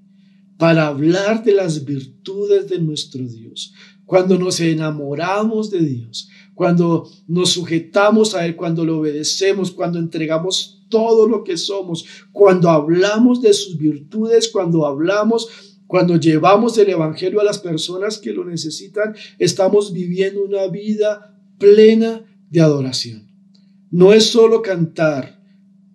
para 0.57 0.87
hablar 0.87 1.43
de 1.43 1.53
las 1.53 1.85
virtudes 1.85 2.67
de 2.67 2.79
nuestro 2.79 3.27
Dios. 3.27 3.75
Cuando 4.07 4.39
nos 4.39 4.59
enamoramos 4.59 5.69
de 5.69 5.81
Dios, 5.81 6.29
cuando 6.55 7.07
nos 7.27 7.51
sujetamos 7.51 8.33
a 8.33 8.47
Él, 8.47 8.55
cuando 8.55 8.83
le 8.83 8.91
obedecemos, 8.93 9.69
cuando 9.69 9.99
entregamos 9.99 10.83
todo 10.89 11.27
lo 11.27 11.43
que 11.43 11.57
somos, 11.57 12.05
cuando 12.31 12.71
hablamos 12.71 13.41
de 13.41 13.53
sus 13.53 13.77
virtudes, 13.77 14.47
cuando 14.47 14.87
hablamos 14.87 15.47
cuando 15.87 16.17
llevamos 16.17 16.77
el 16.77 16.89
Evangelio 16.89 17.39
a 17.39 17.45
las 17.45 17.59
personas 17.59 18.17
que 18.17 18.33
lo 18.33 18.43
necesitan, 18.43 19.15
estamos 19.39 19.93
viviendo 19.93 20.43
una 20.43 20.67
vida 20.67 21.41
plena 21.57 22.25
de 22.49 22.61
adoración. 22.61 23.31
No 23.89 24.11
es 24.11 24.25
solo 24.25 24.61
cantar, 24.61 25.41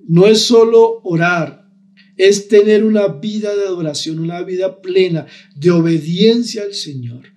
no 0.09 0.27
es 0.27 0.41
solo 0.41 1.01
orar, 1.05 1.71
es 2.17 2.49
tener 2.49 2.85
una 2.85 3.07
vida 3.09 3.55
de 3.55 3.67
adoración, 3.67 4.19
una 4.19 4.43
vida 4.43 4.81
plena 4.81 5.27
de 5.57 5.71
obediencia 5.71 6.63
al 6.63 6.73
Señor. 6.73 7.32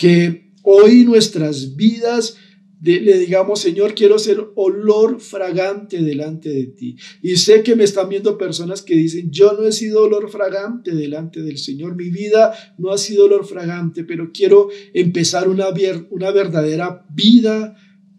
Que 0.00 0.54
hoy 0.62 1.04
nuestras 1.04 1.76
vidas 1.76 2.38
le 2.82 3.18
digamos, 3.18 3.60
Señor, 3.60 3.94
quiero 3.94 4.18
ser 4.18 4.42
olor 4.54 5.20
fragante 5.20 6.02
delante 6.02 6.48
de 6.48 6.66
ti. 6.66 6.96
Y 7.22 7.36
sé 7.36 7.62
que 7.62 7.76
me 7.76 7.84
están 7.84 8.08
viendo 8.08 8.38
personas 8.38 8.80
que 8.80 8.96
dicen, 8.96 9.30
yo 9.30 9.52
no 9.52 9.66
he 9.66 9.72
sido 9.72 10.02
olor 10.02 10.30
fragante 10.30 10.94
delante 10.94 11.42
del 11.42 11.58
Señor, 11.58 11.94
mi 11.94 12.08
vida 12.08 12.54
no 12.78 12.90
ha 12.90 12.98
sido 12.98 13.26
olor 13.26 13.44
fragante, 13.44 14.04
pero 14.04 14.30
quiero 14.32 14.68
empezar 14.94 15.48
una, 15.48 15.66
una 16.10 16.30
verdadera 16.30 17.04
vida 17.14 17.76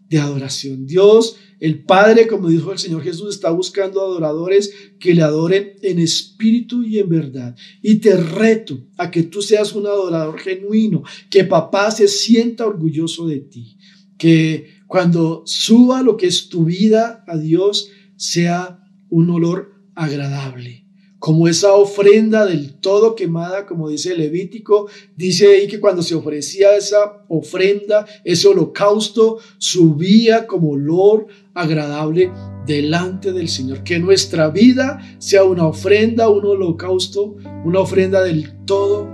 de 0.08 0.18
adoración. 0.18 0.86
Dios, 0.86 1.36
el 1.62 1.84
Padre, 1.84 2.26
como 2.26 2.48
dijo 2.48 2.72
el 2.72 2.78
Señor 2.78 3.02
Jesús, 3.02 3.34
está 3.34 3.50
buscando 3.50 4.00
adoradores 4.00 4.74
que 4.98 5.14
le 5.14 5.22
adoren 5.22 5.74
en 5.82 5.98
espíritu 5.98 6.82
y 6.82 6.98
en 6.98 7.08
verdad. 7.08 7.56
Y 7.80 7.96
te 7.96 8.16
reto 8.16 8.80
a 8.98 9.10
que 9.10 9.22
tú 9.22 9.42
seas 9.42 9.72
un 9.72 9.86
adorador 9.86 10.38
genuino, 10.40 11.04
que 11.30 11.44
papá 11.44 11.90
se 11.92 12.08
sienta 12.08 12.66
orgulloso 12.66 13.26
de 13.28 13.38
ti 13.38 13.78
que 14.22 14.68
cuando 14.86 15.42
suba 15.46 16.00
lo 16.00 16.16
que 16.16 16.28
es 16.28 16.48
tu 16.48 16.64
vida 16.64 17.24
a 17.26 17.36
Dios 17.36 17.88
sea 18.14 18.78
un 19.10 19.30
olor 19.30 19.72
agradable, 19.96 20.81
como 21.22 21.46
esa 21.46 21.74
ofrenda 21.74 22.44
del 22.46 22.74
todo 22.80 23.14
quemada, 23.14 23.64
como 23.64 23.88
dice 23.88 24.16
Levítico, 24.16 24.88
dice 25.16 25.54
ahí 25.54 25.68
que 25.68 25.78
cuando 25.78 26.02
se 26.02 26.16
ofrecía 26.16 26.76
esa 26.76 27.24
ofrenda, 27.28 28.04
ese 28.24 28.48
holocausto, 28.48 29.38
subía 29.56 30.48
como 30.48 30.70
olor 30.70 31.28
agradable 31.54 32.32
delante 32.66 33.32
del 33.32 33.48
Señor. 33.48 33.84
Que 33.84 34.00
nuestra 34.00 34.48
vida 34.48 34.98
sea 35.18 35.44
una 35.44 35.64
ofrenda, 35.64 36.28
un 36.28 36.44
holocausto, 36.44 37.36
una 37.64 37.78
ofrenda 37.78 38.20
del 38.24 38.64
todo 38.64 39.08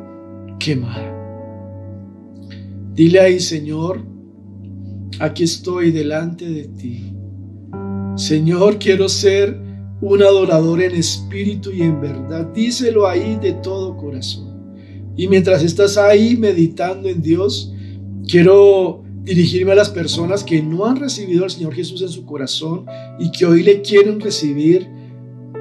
quemada. 0.58 1.14
Dile 2.94 3.20
ahí, 3.20 3.38
Señor, 3.38 4.02
aquí 5.20 5.42
estoy 5.42 5.90
delante 5.90 6.48
de 6.48 6.68
ti. 6.68 7.12
Señor, 8.16 8.78
quiero 8.78 9.10
ser 9.10 9.67
un 10.00 10.22
adorador 10.22 10.82
en 10.82 10.94
espíritu 10.94 11.70
y 11.72 11.82
en 11.82 12.00
verdad. 12.00 12.46
Díselo 12.54 13.06
ahí 13.06 13.38
de 13.40 13.52
todo 13.54 13.96
corazón. 13.96 14.46
Y 15.16 15.26
mientras 15.26 15.62
estás 15.62 15.96
ahí 15.96 16.36
meditando 16.36 17.08
en 17.08 17.20
Dios, 17.20 17.72
quiero 18.26 19.02
dirigirme 19.24 19.72
a 19.72 19.76
las 19.76 19.90
personas 19.90 20.44
que 20.44 20.62
no 20.62 20.86
han 20.86 20.96
recibido 20.96 21.44
al 21.44 21.50
Señor 21.50 21.74
Jesús 21.74 22.02
en 22.02 22.08
su 22.08 22.24
corazón 22.24 22.86
y 23.18 23.30
que 23.30 23.44
hoy 23.44 23.62
le 23.62 23.82
quieren 23.82 24.20
recibir. 24.20 24.86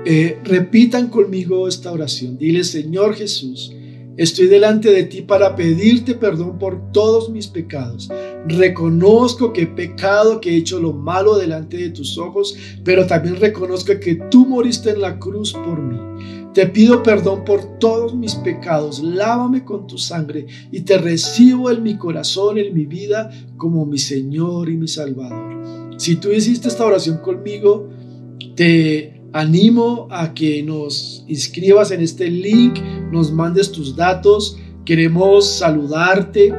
Eh, 0.05 0.39
repitan 0.43 1.09
conmigo 1.09 1.67
esta 1.67 1.91
oración. 1.91 2.37
Dile, 2.37 2.63
Señor 2.63 3.15
Jesús, 3.15 3.73
Estoy 4.17 4.47
delante 4.47 4.91
de 4.91 5.03
ti 5.03 5.21
para 5.21 5.55
pedirte 5.55 6.15
perdón 6.15 6.57
por 6.57 6.91
todos 6.91 7.29
mis 7.29 7.45
pecados. 7.45 8.09
Reconozco 8.47 9.53
que 9.53 9.61
he 9.61 9.67
pecado, 9.67 10.41
que 10.41 10.49
he 10.49 10.57
hecho 10.57 10.79
lo 10.79 10.91
malo 10.91 11.37
delante 11.37 11.77
de 11.77 11.91
tus 11.91 12.17
ojos, 12.17 12.57
pero 12.83 13.05
también 13.05 13.35
reconozco 13.35 13.93
que 13.99 14.15
tú 14.31 14.47
moriste 14.47 14.89
en 14.89 15.01
la 15.01 15.19
cruz 15.19 15.53
por 15.53 15.79
mí. 15.79 15.99
Te 16.55 16.65
pido 16.65 17.03
perdón 17.03 17.45
por 17.45 17.77
todos 17.77 18.15
mis 18.15 18.33
pecados, 18.33 19.03
lávame 19.03 19.63
con 19.63 19.85
tu 19.85 19.99
sangre 19.99 20.47
y 20.71 20.81
te 20.81 20.97
recibo 20.97 21.69
en 21.69 21.83
mi 21.83 21.97
corazón, 21.97 22.57
en 22.57 22.73
mi 22.73 22.87
vida, 22.87 23.29
como 23.55 23.85
mi 23.85 23.99
Señor 23.99 24.67
y 24.67 24.77
mi 24.77 24.87
Salvador. 24.87 25.93
Si 25.97 26.15
tú 26.15 26.31
hiciste 26.31 26.69
esta 26.69 26.87
oración 26.87 27.17
conmigo, 27.19 27.87
te 28.55 29.21
animo 29.33 30.07
a 30.09 30.33
que 30.33 30.63
nos 30.63 31.23
inscribas 31.27 31.91
en 31.91 32.01
este 32.01 32.29
link, 32.29 32.79
nos 33.11 33.31
mandes 33.31 33.71
tus 33.71 33.95
datos, 33.95 34.57
queremos 34.85 35.57
saludarte, 35.57 36.53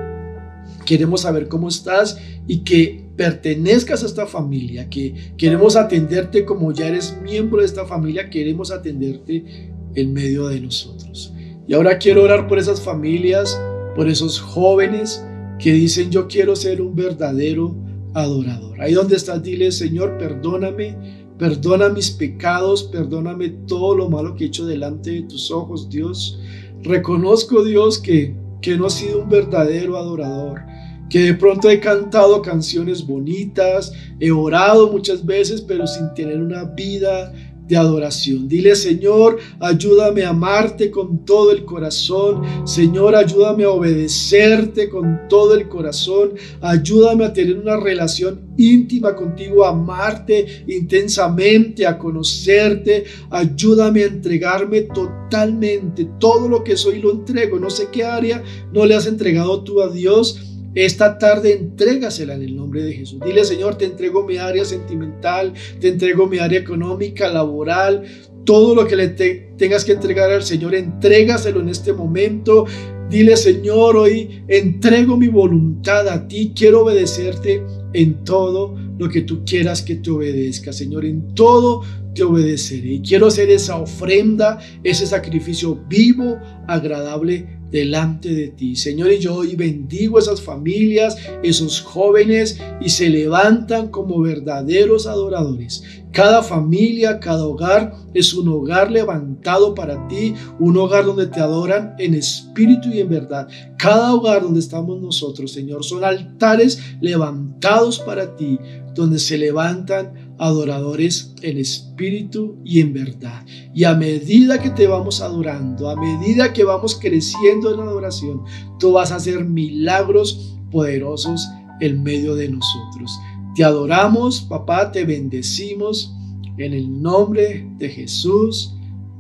queremos 0.85 1.23
saber 1.23 1.49
cómo 1.49 1.69
estás 1.69 2.19
y 2.47 2.59
que 2.59 3.09
pertenezcas 3.17 4.03
a 4.03 4.07
esta 4.07 4.27
familia, 4.27 4.89
que 4.89 5.33
queremos 5.37 5.77
atenderte 5.77 6.45
como 6.45 6.73
ya 6.73 6.87
eres 6.87 7.19
miembro 7.23 7.61
de 7.61 7.67
esta 7.67 7.85
familia, 7.85 8.31
queremos 8.31 8.71
atenderte 8.71 9.73
en 9.95 10.13
medio 10.13 10.47
de 10.49 10.61
nosotros. 10.61 11.33
Y 11.67 11.75
ahora 11.75 11.99
quiero 11.99 12.23
orar 12.23 12.47
por 12.47 12.59
esas 12.59 12.81
familias, 12.81 13.61
por 13.95 14.09
esos 14.09 14.41
jóvenes 14.41 15.25
que 15.59 15.73
dicen 15.73 16.11
yo 16.11 16.29
quiero 16.29 16.55
ser 16.55 16.81
un 16.81 16.95
verdadero 16.95 17.75
adorador. 18.15 18.81
Ahí 18.81 18.95
donde 18.95 19.17
estás, 19.17 19.43
dile 19.43 19.73
Señor, 19.73 20.17
perdóname 20.19 21.18
Perdona 21.39 21.89
mis 21.89 22.11
pecados, 22.11 22.83
perdóname 22.83 23.51
todo 23.67 23.95
lo 23.95 24.11
malo 24.11 24.35
que 24.35 24.45
he 24.45 24.47
hecho 24.49 24.67
delante 24.67 25.11
de 25.11 25.23
tus 25.23 25.51
ojos, 25.51 25.89
Dios. 25.89 26.41
Reconozco, 26.83 27.65
Dios, 27.65 27.99
que, 27.99 28.35
que 28.61 28.77
no 28.77 28.89
he 28.89 28.91
sido 28.91 29.23
un 29.23 29.29
verdadero 29.29 29.97
adorador, 29.97 30.63
que 31.09 31.21
de 31.21 31.35
pronto 31.35 31.71
he 31.71 31.79
cantado 31.79 32.43
canciones 32.43 33.07
bonitas, 33.07 33.93
he 34.19 34.33
orado 34.33 34.91
muchas 34.91 35.25
veces, 35.25 35.63
pero 35.63 35.87
sin 35.87 36.13
tener 36.15 36.41
una 36.41 36.65
vida 36.65 37.33
de 37.69 37.77
adoración. 37.77 38.49
Dile, 38.49 38.75
Señor, 38.75 39.39
ayúdame 39.61 40.25
a 40.25 40.31
amarte 40.31 40.91
con 40.91 41.25
todo 41.25 41.53
el 41.53 41.65
corazón. 41.65 42.43
Señor, 42.65 43.15
ayúdame 43.15 43.65
a 43.65 43.71
obedecerte 43.71 44.89
con 44.89 45.29
todo 45.29 45.55
el 45.55 45.69
corazón. 45.69 46.33
Ayúdame 46.61 47.25
a 47.25 47.33
tener 47.33 47.59
una 47.59 47.77
relación 47.77 48.49
íntima 48.57 49.15
contigo, 49.15 49.65
a 49.65 49.71
amarte 49.71 50.65
intensamente, 50.67 51.87
a 51.87 51.99
conocerte. 51.99 53.05
Ayúdame 53.31 54.03
a 54.03 54.07
entregarme 54.07 54.83
totalmente. 54.83 56.09
Todo 56.19 56.49
lo 56.49 56.65
que 56.65 56.77
soy 56.77 57.01
lo 57.01 57.13
entrego. 57.13 57.59
No 57.59 57.71
sé 57.71 57.89
qué 57.93 58.05
área 58.05 58.43
no 58.73 58.87
le 58.87 58.95
has 58.95 59.07
entregado 59.07 59.63
tú 59.63 59.83
a 59.83 59.89
Dios 59.89 60.48
esta 60.85 61.19
tarde 61.19 61.53
entrégasela 61.53 62.35
en 62.35 62.43
el 62.43 62.55
nombre 62.55 62.85
de 62.85 62.93
Jesús. 62.93 63.19
Dile, 63.25 63.45
Señor, 63.45 63.77
te 63.77 63.85
entrego 63.85 64.25
mi 64.25 64.37
área 64.37 64.65
sentimental, 64.65 65.53
te 65.81 65.89
entrego 65.89 66.29
mi 66.29 66.39
área 66.39 66.61
económica, 66.61 67.29
laboral, 67.29 68.05
todo 68.45 68.77
lo 68.77 68.87
que 68.87 68.95
le 68.95 69.09
tengas 69.09 69.85
que 69.85 69.93
entregar 69.93 70.31
al 70.31 70.45
Señor, 70.45 70.77
entrégaselo 70.77 71.61
en 71.61 71.69
este 71.69 71.93
momento. 71.93 72.65
Dile, 73.11 73.37
Señor, 73.37 73.97
hoy 73.97 74.45
entrego 74.47 75.17
mi 75.17 75.27
voluntad 75.27 76.07
a 76.09 76.29
ti, 76.29 76.53
quiero 76.55 76.85
obedecerte 76.85 77.61
en 77.93 78.23
todo 78.23 78.77
lo 78.99 79.09
que 79.09 79.23
tú 79.23 79.45
quieras 79.45 79.83
que 79.83 79.97
te 79.97 80.11
obedezca, 80.11 80.73
Señor, 80.73 81.05
en 81.05 81.35
todo 81.35 81.83
te 82.19 82.25
obedeceré. 82.25 82.95
Y 82.95 83.01
quiero 83.01 83.29
hacer 83.29 83.49
esa 83.49 83.77
ofrenda, 83.77 84.59
ese 84.83 85.07
sacrificio 85.07 85.81
vivo, 85.89 86.37
agradable 86.67 87.59
delante 87.71 88.35
de 88.35 88.49
ti. 88.49 88.75
Señor, 88.75 89.13
y 89.13 89.19
yo 89.19 89.37
hoy 89.37 89.55
bendigo 89.55 90.19
esas 90.19 90.43
familias, 90.43 91.17
esos 91.45 91.81
jóvenes, 91.81 92.61
y 92.81 92.89
se 92.89 93.09
levantan 93.09 93.89
como 93.89 94.21
verdaderos 94.21 95.07
adoradores. 95.07 95.85
Cada 96.11 96.43
familia, 96.43 97.21
cada 97.21 97.47
hogar 97.47 97.95
es 98.15 98.35
un 98.35 98.49
hogar 98.49 98.91
levantado 98.91 99.75
para 99.75 100.09
ti, 100.09 100.35
un 100.59 100.77
hogar 100.77 101.05
donde 101.05 101.27
te 101.27 101.39
adoran 101.39 101.95
en 101.99 102.15
espíritu 102.15 102.89
y 102.89 103.01
en 103.01 103.11
verdad. 103.11 103.47
Cada 103.77 104.13
hogar 104.13 104.43
donde 104.43 104.61
estamos 104.61 105.01
nosotros, 105.01 105.53
Señor, 105.53 105.85
son 105.85 106.03
altares 106.03 106.81
levantados 107.01 108.01
para 108.01 108.35
ti, 108.35 108.59
donde 108.95 109.21
se 109.21 109.39
levantan 109.39 110.28
adoradores 110.39 111.35
en 111.43 111.59
espíritu 111.59 112.57
y 112.65 112.81
en 112.81 112.93
verdad. 112.93 113.45
Y 113.75 113.85
a 113.85 113.95
medida 113.95 114.61
que 114.61 114.71
te 114.71 114.87
vamos 114.87 115.21
adorando, 115.21 115.91
a 115.91 115.97
medida 115.97 116.53
que 116.53 116.65
vamos 116.65 116.99
creciendo 117.01 117.75
en 117.75 117.81
adoración, 117.81 118.43
tú 118.79 118.93
vas 118.93 119.13
a 119.13 119.17
hacer 119.17 119.45
milagros 119.45 120.57
poderosos 120.71 121.47
en 121.81 122.03
medio 122.03 122.35
de 122.35 122.49
nosotros. 122.49 123.19
Te 123.55 123.65
adoramos, 123.65 124.43
papá, 124.43 124.93
te 124.93 125.05
bendecimos 125.05 126.15
en 126.57 126.73
el 126.73 127.03
nombre 127.03 127.69
de 127.79 127.89
Jesús. 127.89 128.75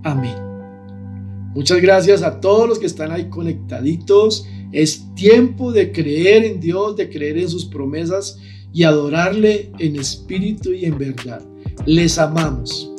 Amén. 0.05 0.37
Muchas 1.55 1.81
gracias 1.81 2.23
a 2.23 2.41
todos 2.41 2.69
los 2.69 2.79
que 2.79 2.87
están 2.87 3.11
ahí 3.11 3.29
conectaditos. 3.29 4.47
Es 4.71 5.15
tiempo 5.15 5.73
de 5.73 5.93
creer 5.93 6.45
en 6.45 6.61
Dios, 6.61 6.95
de 6.95 7.09
creer 7.09 7.39
en 7.39 7.49
sus 7.49 7.65
promesas 7.65 8.39
y 8.73 8.85
adorarle 8.85 9.73
en 9.79 9.97
espíritu 9.97 10.73
y 10.73 10.85
en 10.85 10.99
verdad. 10.99 11.43
Les 11.87 12.19
amamos. 12.19 12.91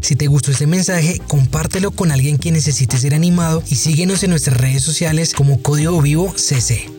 Si 0.00 0.16
te 0.16 0.26
gustó 0.26 0.50
este 0.50 0.66
mensaje, 0.66 1.18
compártelo 1.28 1.90
con 1.90 2.12
alguien 2.12 2.36
que 2.36 2.52
necesite 2.52 2.98
ser 2.98 3.14
animado 3.14 3.62
y 3.70 3.76
síguenos 3.76 4.22
en 4.22 4.30
nuestras 4.30 4.58
redes 4.58 4.82
sociales 4.82 5.32
como 5.32 5.62
Código 5.62 6.02
Vivo 6.02 6.34
CC. 6.36 6.93